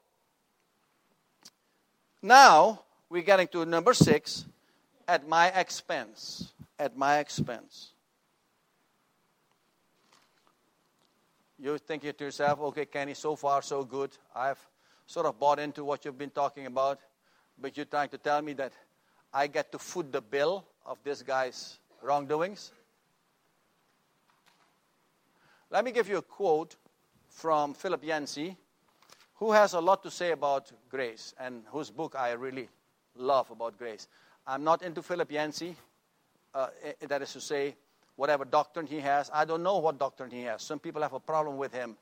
[2.21, 4.45] now we're getting to number six
[5.07, 6.53] at my expense.
[6.79, 7.91] At my expense.
[11.59, 14.17] You're thinking to yourself, okay, Kenny, so far so good.
[14.35, 14.59] I've
[15.07, 16.99] sort of bought into what you've been talking about,
[17.59, 18.73] but you're trying to tell me that
[19.33, 22.71] I get to foot the bill of this guy's wrongdoings?
[25.69, 26.75] Let me give you a quote
[27.29, 28.57] from Philip Yancey,
[29.35, 32.67] who has a lot to say about grace and whose book I really
[33.15, 34.07] love about grace.
[34.45, 35.75] I'm not into Philip Yancey,
[36.53, 36.67] uh,
[37.07, 37.75] that is to say,
[38.17, 39.31] whatever doctrine he has.
[39.33, 40.61] I don't know what doctrine he has.
[40.61, 41.95] Some people have a problem with him.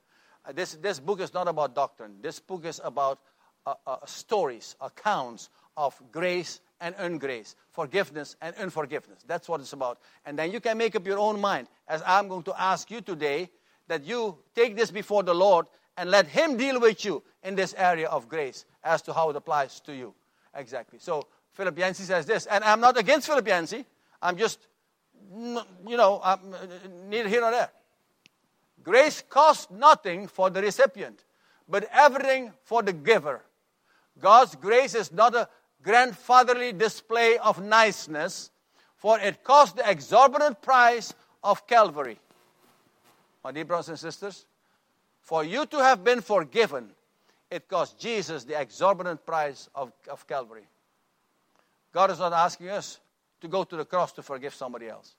[0.46, 3.20] Uh, this, this book is not about doctrine, this book is about
[3.66, 9.20] uh, uh, stories, accounts of grace and ungrace, forgiveness and unforgiveness.
[9.28, 10.00] That's what it's about.
[10.26, 13.02] And then you can make up your own mind, as I'm going to ask you
[13.02, 13.50] today,
[13.88, 15.66] that you take this before the Lord
[15.98, 19.36] and let Him deal with you in this area of grace as to how it
[19.36, 20.14] applies to you.
[20.56, 21.00] Exactly.
[21.00, 23.86] So Philip Yancey says this, and I'm not against Philip Yancey.
[24.22, 24.60] I'm just,
[25.36, 26.40] you know, I'm
[27.10, 27.70] neither here nor there.
[28.90, 31.24] Grace costs nothing for the recipient,
[31.68, 33.44] but everything for the giver.
[34.20, 35.48] God's grace is not a
[35.84, 38.50] grandfatherly display of niceness,
[38.96, 41.14] for it cost the exorbitant price
[41.44, 42.18] of Calvary.
[43.44, 44.48] My dear brothers and sisters,
[45.22, 46.90] for you to have been forgiven,
[47.52, 50.68] it cost Jesus the exorbitant price of, of Calvary.
[51.94, 53.00] God is not asking us
[53.42, 55.14] to go to the cross to forgive somebody else.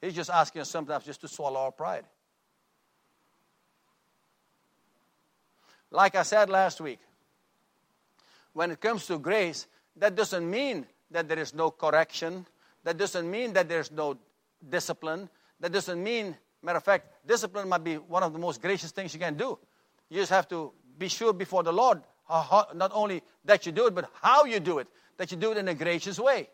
[0.00, 2.06] He's just asking us sometimes just to swallow our pride.
[5.96, 6.98] Like I said last week,
[8.52, 9.66] when it comes to grace,
[9.96, 12.44] that doesn't mean that there is no correction.
[12.84, 14.18] That doesn't mean that there's no
[14.68, 15.30] discipline.
[15.58, 19.14] That doesn't mean, matter of fact, discipline might be one of the most gracious things
[19.14, 19.58] you can do.
[20.10, 23.86] You just have to be sure before the Lord, how, not only that you do
[23.86, 26.50] it, but how you do it, that you do it in a gracious way.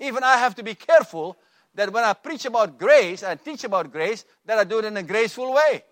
[0.00, 1.36] Even I have to be careful
[1.76, 4.96] that when I preach about grace and teach about grace, that I do it in
[4.96, 5.84] a graceful way.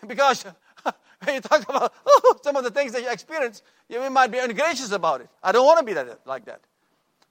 [0.06, 0.44] Because
[1.24, 4.38] when you talk about oh, some of the things that you experience, you might be
[4.38, 5.28] ungracious about it.
[5.42, 6.60] I don't want to be that, like that.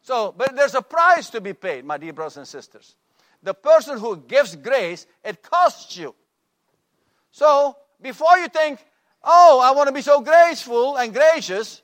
[0.02, 2.96] So, but there's a price to be paid, my dear brothers and sisters.
[3.44, 6.16] The person who gives grace, it costs you.
[7.32, 8.80] So, before you think,
[9.24, 11.82] oh, I want to be so graceful and gracious,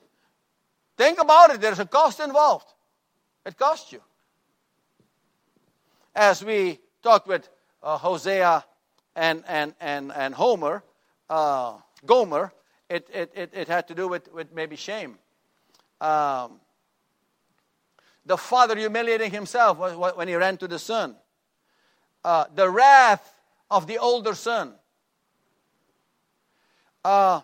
[0.96, 1.60] think about it.
[1.60, 2.72] There's a cost involved.
[3.46, 4.00] It costs you.
[6.14, 7.48] As we talked with
[7.82, 8.64] uh, Hosea
[9.16, 10.82] and, and, and, and Homer,
[11.28, 11.74] uh,
[12.06, 12.52] Gomer,
[12.88, 15.18] it, it, it, it, had to do with, with maybe shame.
[16.00, 16.60] Um,
[18.26, 19.78] the father humiliating himself
[20.16, 21.16] when he ran to the son.
[22.24, 23.34] Uh, the wrath
[23.70, 24.74] of the older son.
[27.04, 27.40] Uh,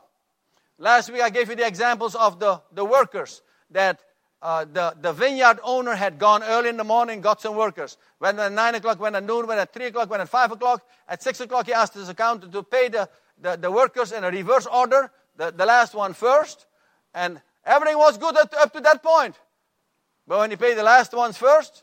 [0.78, 4.00] last week I gave you the examples of the, the workers that
[4.42, 7.98] uh, the, the vineyard owner had gone early in the morning, got some workers.
[8.20, 10.82] Went at 9 o'clock, went at noon, went at 3 o'clock, went at 5 o'clock.
[11.06, 13.08] At 6 o'clock, he asked his accountant to pay the,
[13.40, 16.66] the, the workers in a reverse order, the, the last one first.
[17.14, 19.34] And everything was good up to, that point.
[20.26, 21.82] But when he paid the last ones first,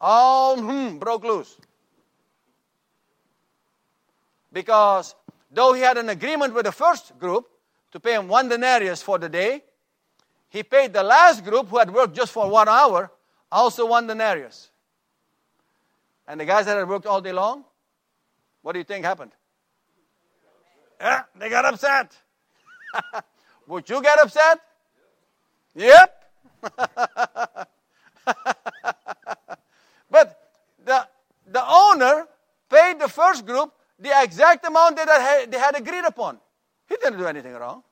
[0.00, 1.56] all hmm, broke loose.
[4.52, 5.14] Because
[5.50, 7.48] though he had an agreement with the first group
[7.92, 9.62] to pay him one denarius for the day,
[10.48, 13.10] he paid the last group who had worked just for one hour
[13.50, 14.70] also one denarius.
[16.26, 17.64] And the guys that had worked all day long,
[18.62, 19.32] what do you think happened?
[21.00, 22.16] Yeah, they got upset.
[23.68, 24.60] Would you get upset?
[25.74, 26.24] Yep.
[30.10, 30.50] but
[30.84, 31.06] the,
[31.46, 32.26] the owner
[32.68, 36.38] paid the first group the exact amount that they had agreed upon.
[36.88, 37.82] He didn't do anything wrong.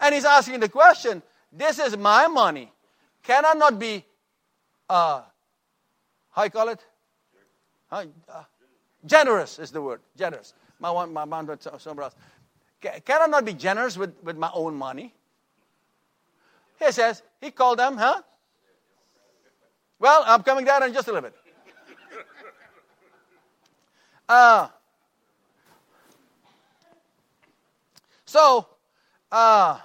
[0.00, 1.22] And he's asking the question
[1.52, 2.72] this is my money.
[3.22, 4.04] Can I not be,
[4.88, 5.22] uh,
[6.30, 6.84] how you call it?
[7.90, 8.04] Uh,
[9.04, 10.00] generous is the word.
[10.16, 10.54] Generous.
[10.82, 12.14] My one, my man, somewhere else.
[12.80, 15.14] Can I not be generous with, with my own money?
[16.80, 18.20] He says, he called them, huh?
[20.00, 21.38] Well, I'm coming down in just a little bit.
[24.28, 24.66] Uh,
[28.24, 28.66] so,
[29.30, 29.78] uh,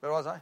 [0.00, 0.40] Where was I?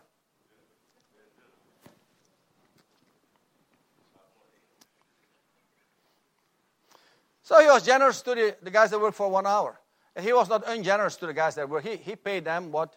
[7.47, 9.79] So he was generous to the, the guys that worked for one hour.
[10.17, 11.81] And he was not ungenerous to the guys that were.
[11.81, 12.97] He, he paid them what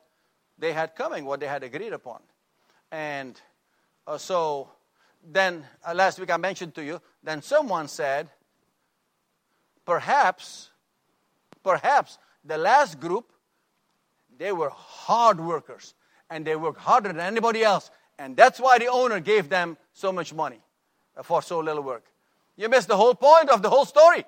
[0.57, 2.19] they had coming, what they had agreed upon.
[2.91, 3.39] And
[4.07, 4.71] uh, so
[5.23, 8.27] then, uh, last week I mentioned to you, then someone said,
[9.85, 10.71] perhaps,
[11.63, 13.31] perhaps the last group,
[14.35, 15.93] they were hard workers
[16.27, 17.91] and they worked harder than anybody else.
[18.17, 20.59] And that's why the owner gave them so much money
[21.21, 22.05] for so little work.
[22.57, 24.25] You missed the whole point of the whole story,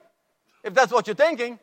[0.64, 1.60] if that's what you're thinking.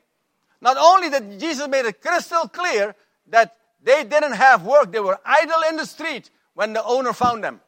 [0.61, 2.94] Not only that Jesus made it crystal clear
[3.28, 7.44] that they didn't have work, they were idle in the street when the owner found
[7.44, 7.61] them.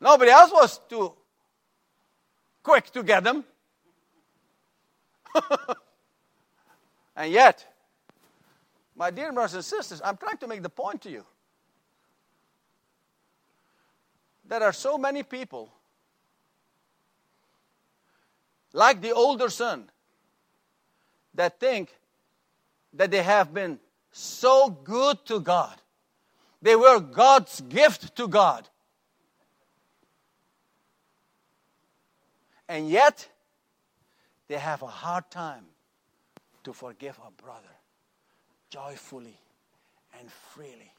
[0.00, 1.12] Nobody else was too
[2.62, 3.44] quick to get them.
[7.16, 7.66] and yet,
[8.94, 11.24] my dear brothers and sisters, I'm trying to make the point to you.
[14.44, 15.72] There are so many people,
[18.72, 19.90] like the older son,
[21.34, 21.94] that think
[22.94, 23.78] that they have been
[24.10, 25.74] so good to God.
[26.60, 28.68] They were God's gift to God.
[32.68, 33.28] And yet,
[34.48, 35.64] they have a hard time
[36.64, 37.74] to forgive a brother
[38.70, 39.38] joyfully
[40.18, 40.92] and freely.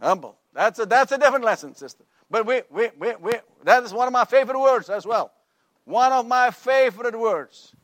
[0.00, 0.36] Humble.
[0.58, 2.02] That's a, that's a different lesson, sister.
[2.28, 5.30] But we, we, we, we, that is one of my favorite words as well.
[5.84, 7.76] One of my favorite words.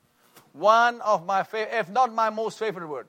[0.53, 3.07] One of my favorite, if not my most favorite word.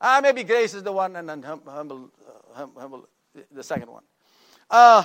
[0.00, 2.12] Ah, maybe grace is the one, and then hum, humble,
[2.54, 3.08] uh, humble,
[3.50, 4.04] the second one.
[4.70, 5.02] Uh,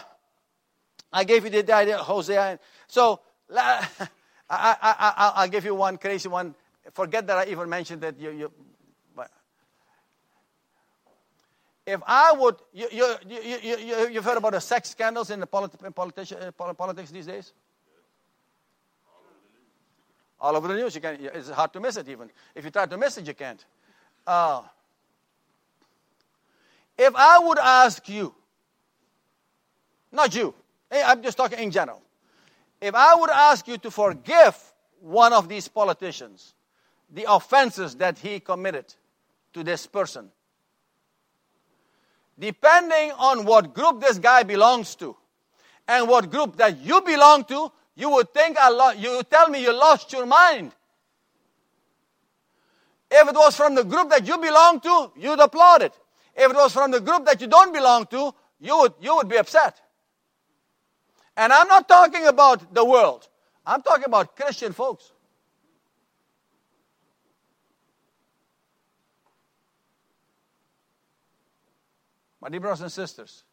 [1.11, 2.59] I gave you the idea, Hosea.
[2.85, 3.21] So
[3.57, 3.87] I,
[4.47, 6.53] I, I, will give you one crazy one.
[6.93, 8.51] Forget that I even mentioned that you, you
[11.85, 15.47] if I would, you, you, you, you, you've heard about the sex scandals in the
[15.47, 17.53] politi- uh, politics these days?
[20.41, 20.95] All over the news.
[20.95, 22.29] You can, it's hard to miss it even.
[22.55, 23.63] If you try to miss it, you can't.
[24.25, 24.63] Uh,
[26.97, 28.33] if I would ask you,
[30.11, 30.53] not you,
[30.91, 32.01] I'm just talking in general.
[32.81, 34.57] If I would ask you to forgive
[35.01, 36.53] one of these politicians,
[37.13, 38.93] the offenses that he committed
[39.53, 40.31] to this person,
[42.37, 45.15] depending on what group this guy belongs to
[45.87, 49.49] and what group that you belong to, you would think I lo- you would tell
[49.49, 50.71] me you lost your mind.
[53.09, 55.93] If it was from the group that you belong to, you'd applaud it.
[56.35, 59.29] If it was from the group that you don't belong to, you would, you would
[59.29, 59.79] be upset.
[61.37, 63.27] And I'm not talking about the world.
[63.65, 65.11] I'm talking about Christian folks.
[72.45, 73.43] My dear brothers and sisters,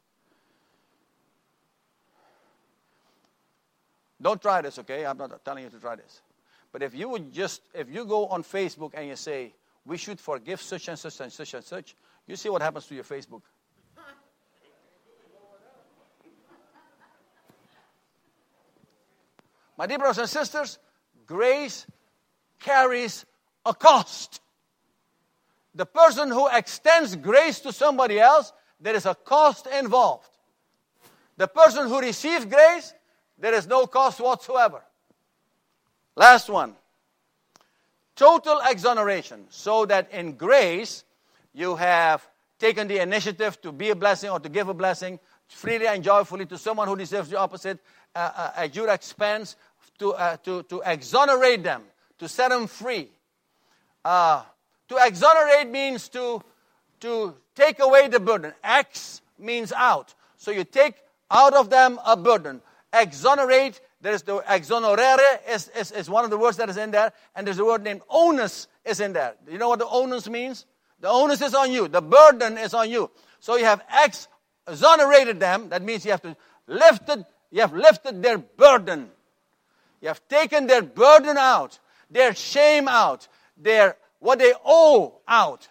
[4.20, 5.06] don't try this, okay?
[5.06, 6.20] I'm not telling you to try this.
[6.70, 9.54] But if you would just, if you go on Facebook and you say,
[9.86, 12.94] we should forgive such and such and such and such, you see what happens to
[12.94, 13.40] your Facebook.
[19.78, 20.78] My dear brothers and sisters,
[21.24, 21.86] grace
[22.60, 23.24] carries
[23.64, 24.42] a cost.
[25.74, 30.28] The person who extends grace to somebody else there is a cost involved.
[31.36, 32.92] The person who receives grace,
[33.38, 34.82] there is no cost whatsoever.
[36.16, 36.74] Last one
[38.14, 41.04] total exoneration, so that in grace
[41.54, 42.26] you have
[42.58, 45.18] taken the initiative to be a blessing or to give a blessing
[45.48, 47.78] freely and joyfully to someone who deserves the opposite
[48.14, 49.56] uh, uh, at your expense
[49.98, 51.82] to, uh, to, to exonerate them,
[52.18, 53.08] to set them free.
[54.04, 54.42] Uh,
[54.88, 56.42] to exonerate means to
[57.02, 58.52] to take away the burden.
[58.62, 60.14] Ex means out.
[60.36, 60.94] So you take
[61.30, 62.60] out of them a burden.
[62.92, 67.12] Exonerate, there's the exonerare is, is, is one of the words that is in there,
[67.34, 69.34] and there's a word named onus is in there.
[69.50, 70.66] You know what the onus means?
[71.00, 71.88] The onus is on you.
[71.88, 73.10] The burden is on you.
[73.40, 74.28] So you have ex
[74.68, 75.70] exonerated them.
[75.70, 76.36] That means you have to
[76.66, 79.10] lifted, you have lifted their burden.
[80.00, 81.78] You have taken their burden out,
[82.10, 85.68] their shame out, their what they owe out.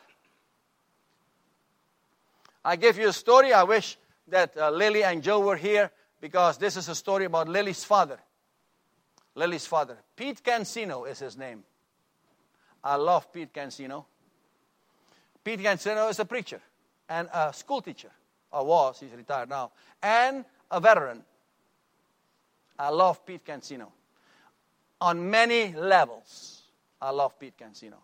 [2.64, 3.53] I gave you a story.
[3.53, 3.97] I wish
[4.28, 8.20] that uh, Lily and Joe were here because this is a story about Lily's father.
[9.36, 9.97] Lily's father.
[10.16, 11.64] Pete Cancino is his name.
[12.84, 14.05] I love Pete Cancino.
[15.43, 16.62] Pete Cancino is a preacher
[17.09, 18.12] and a school teacher,
[18.51, 21.24] or was, he's retired now, and a veteran.
[22.78, 23.88] I love Pete Cancino.
[25.01, 26.62] On many levels,
[27.01, 27.97] I love Pete Cancino.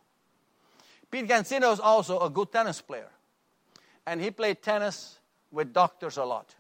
[1.12, 3.10] Pete Cancino is also a good tennis player
[4.08, 5.20] and he played tennis
[5.52, 6.56] with doctors a lot.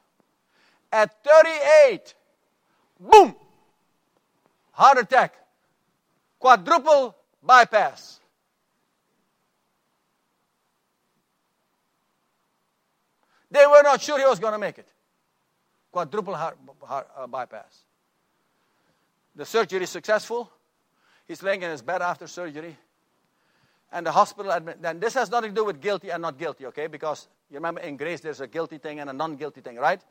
[0.91, 2.13] At 38,
[2.99, 3.35] boom,
[4.73, 5.33] heart attack,
[6.37, 8.19] quadruple bypass.
[13.49, 14.89] They were not sure he was going to make it.
[15.89, 17.85] Quadruple heart, heart uh, bypass.
[19.37, 20.51] The surgery is successful.
[21.29, 22.75] He's laying in his bed after surgery.
[23.93, 24.79] And the hospital admit.
[24.83, 26.87] And this has nothing to do with guilty and not guilty, okay?
[26.87, 30.01] Because you remember in grace there's a guilty thing and a non-guilty thing, right?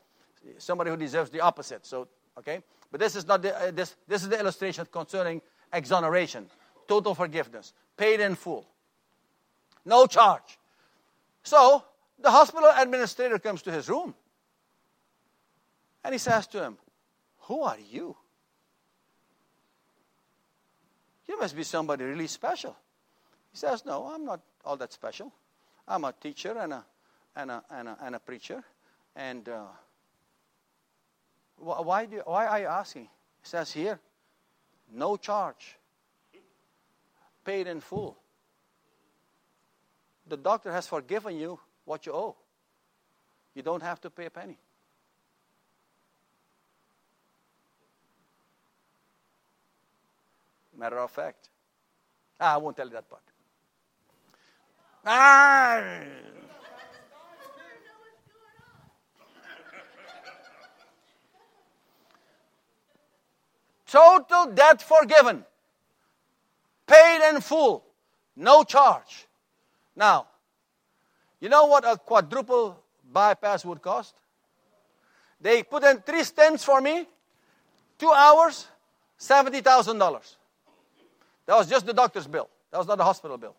[0.57, 1.85] Somebody who deserves the opposite.
[1.85, 2.07] So,
[2.37, 2.61] okay?
[2.91, 5.41] But this is not the, uh, this, this is the illustration concerning
[5.73, 6.47] exoneration,
[6.87, 8.65] total forgiveness, paid in full,
[9.85, 10.57] no charge.
[11.43, 11.83] So
[12.19, 14.15] the hospital administrator comes to his room
[16.03, 16.77] and he says to him,
[17.41, 18.15] Who are you?
[21.27, 22.75] You must be somebody really special.
[23.51, 25.33] He says, No, I'm not all that special.
[25.87, 26.85] I'm a teacher and a,
[27.37, 28.63] and a, and a, and a preacher.
[29.15, 29.65] And uh,
[31.57, 33.03] why, do why are you asking?
[33.03, 33.99] He says here,
[34.93, 35.77] no charge,
[37.45, 38.17] paid in full.
[40.27, 42.35] The doctor has forgiven you what you owe.
[43.53, 44.57] You don't have to pay a penny.
[50.77, 51.49] Matter of fact.
[52.39, 53.23] Ah, I won't tell you that part.
[55.05, 56.03] Ah.
[63.87, 65.45] Total debt forgiven.
[66.85, 67.83] Paid in full.
[68.35, 69.27] No charge.
[69.95, 70.27] Now,
[71.39, 72.79] you know what a quadruple
[73.11, 74.15] bypass would cost?
[75.39, 77.07] They put in three stents for me,
[77.97, 78.67] two hours,
[79.19, 80.35] $70,000.
[81.45, 82.49] That was just the doctor's bill.
[82.71, 83.55] That was not the hospital bill.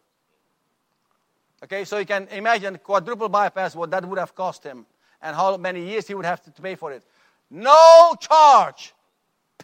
[1.65, 4.87] Okay, so you can imagine quadruple bypass, what that would have cost him,
[5.21, 7.03] and how many years he would have to pay for it.
[7.51, 8.95] No charge,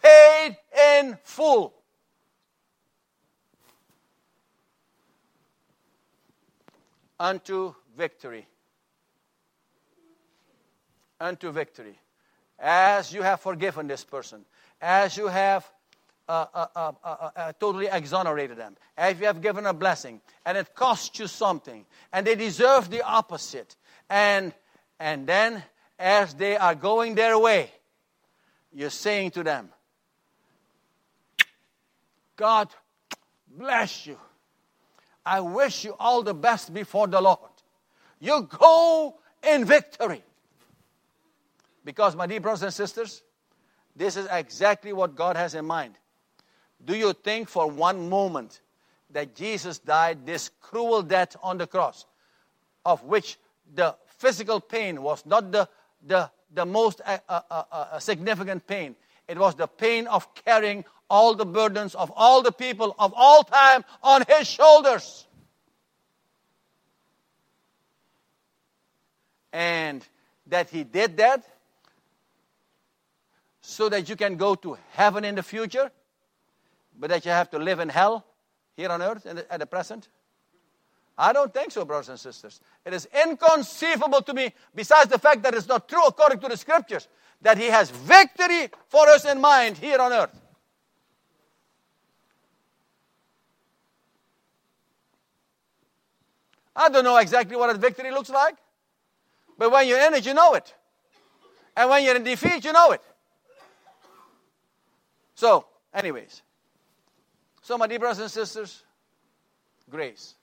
[0.01, 0.57] paid
[0.99, 1.73] in full.
[7.19, 8.45] Unto victory.
[11.19, 11.97] Unto victory.
[12.59, 14.45] As you have forgiven this person,
[14.81, 15.69] as you have
[16.27, 20.57] uh uh uh, uh, uh, totally exonerated them, if you have given a blessing, and
[20.57, 23.75] it cost you something, and they deserve the opposite,
[24.09, 24.53] and
[24.99, 25.63] and then
[25.99, 27.69] as they are going their way,
[28.73, 29.69] you're saying to them,
[32.35, 32.69] God
[33.47, 34.17] bless you.
[35.25, 37.39] I wish you all the best before the Lord.
[38.19, 40.23] You go in victory.
[41.83, 43.23] Because, my dear brothers and sisters,
[43.95, 45.95] this is exactly what God has in mind.
[46.83, 48.61] Do you think for one moment
[49.11, 52.05] that Jesus died this cruel death on the cross,
[52.85, 53.37] of which
[53.73, 55.69] the physical pain was not the,
[56.05, 58.95] the, the most uh, uh, uh, uh, significant pain?
[59.27, 63.43] It was the pain of carrying all the burdens of all the people of all
[63.43, 65.27] time on his shoulders.
[69.53, 70.05] And
[70.47, 71.43] that he did that
[73.61, 75.91] so that you can go to heaven in the future
[76.97, 78.25] but that you have to live in hell
[78.75, 80.07] here on earth at the present?
[81.17, 82.59] I don't think so, brothers and sisters.
[82.85, 86.57] It is inconceivable to me, besides the fact that it's not true according to the
[86.57, 87.07] scriptures,
[87.41, 90.41] that He has victory for us in mind here on earth.
[96.75, 98.55] I don't know exactly what a victory looks like,
[99.57, 100.73] but when you're in it, you know it.
[101.77, 103.01] And when you're in defeat, you know it.
[105.35, 106.41] So, anyways,
[107.65, 108.83] so, my dear brothers and sisters,
[109.89, 110.35] grace.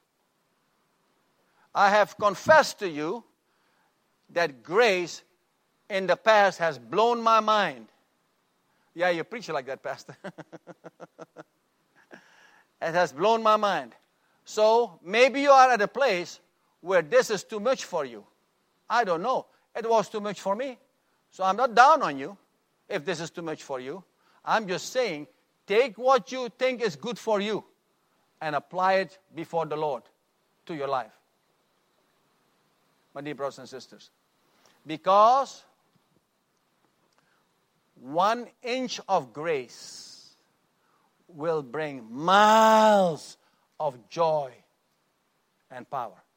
[1.72, 3.22] I have confessed to you
[4.30, 5.22] that grace
[5.89, 7.87] in the past has blown my mind.
[8.93, 10.16] Yeah, you preach like that, Pastor.
[12.83, 13.95] it has blown my mind.
[14.45, 16.40] So maybe you are at a place
[16.80, 18.24] where this is too much for you.
[18.90, 19.47] I don't know.
[19.74, 20.78] It was too much for me.
[21.30, 22.36] So I'm not down on you
[22.88, 24.05] if this is too much for you.
[24.45, 25.28] I'm just saying
[25.66, 27.64] Take what you think is good for you
[28.40, 30.03] and apply it before the Lord
[30.66, 31.12] to your life.
[33.14, 34.11] My dear brothers and sisters.
[34.86, 35.62] Because
[38.01, 40.34] one inch of grace
[41.28, 43.36] will bring miles
[43.83, 44.53] of joy
[45.70, 46.22] and power.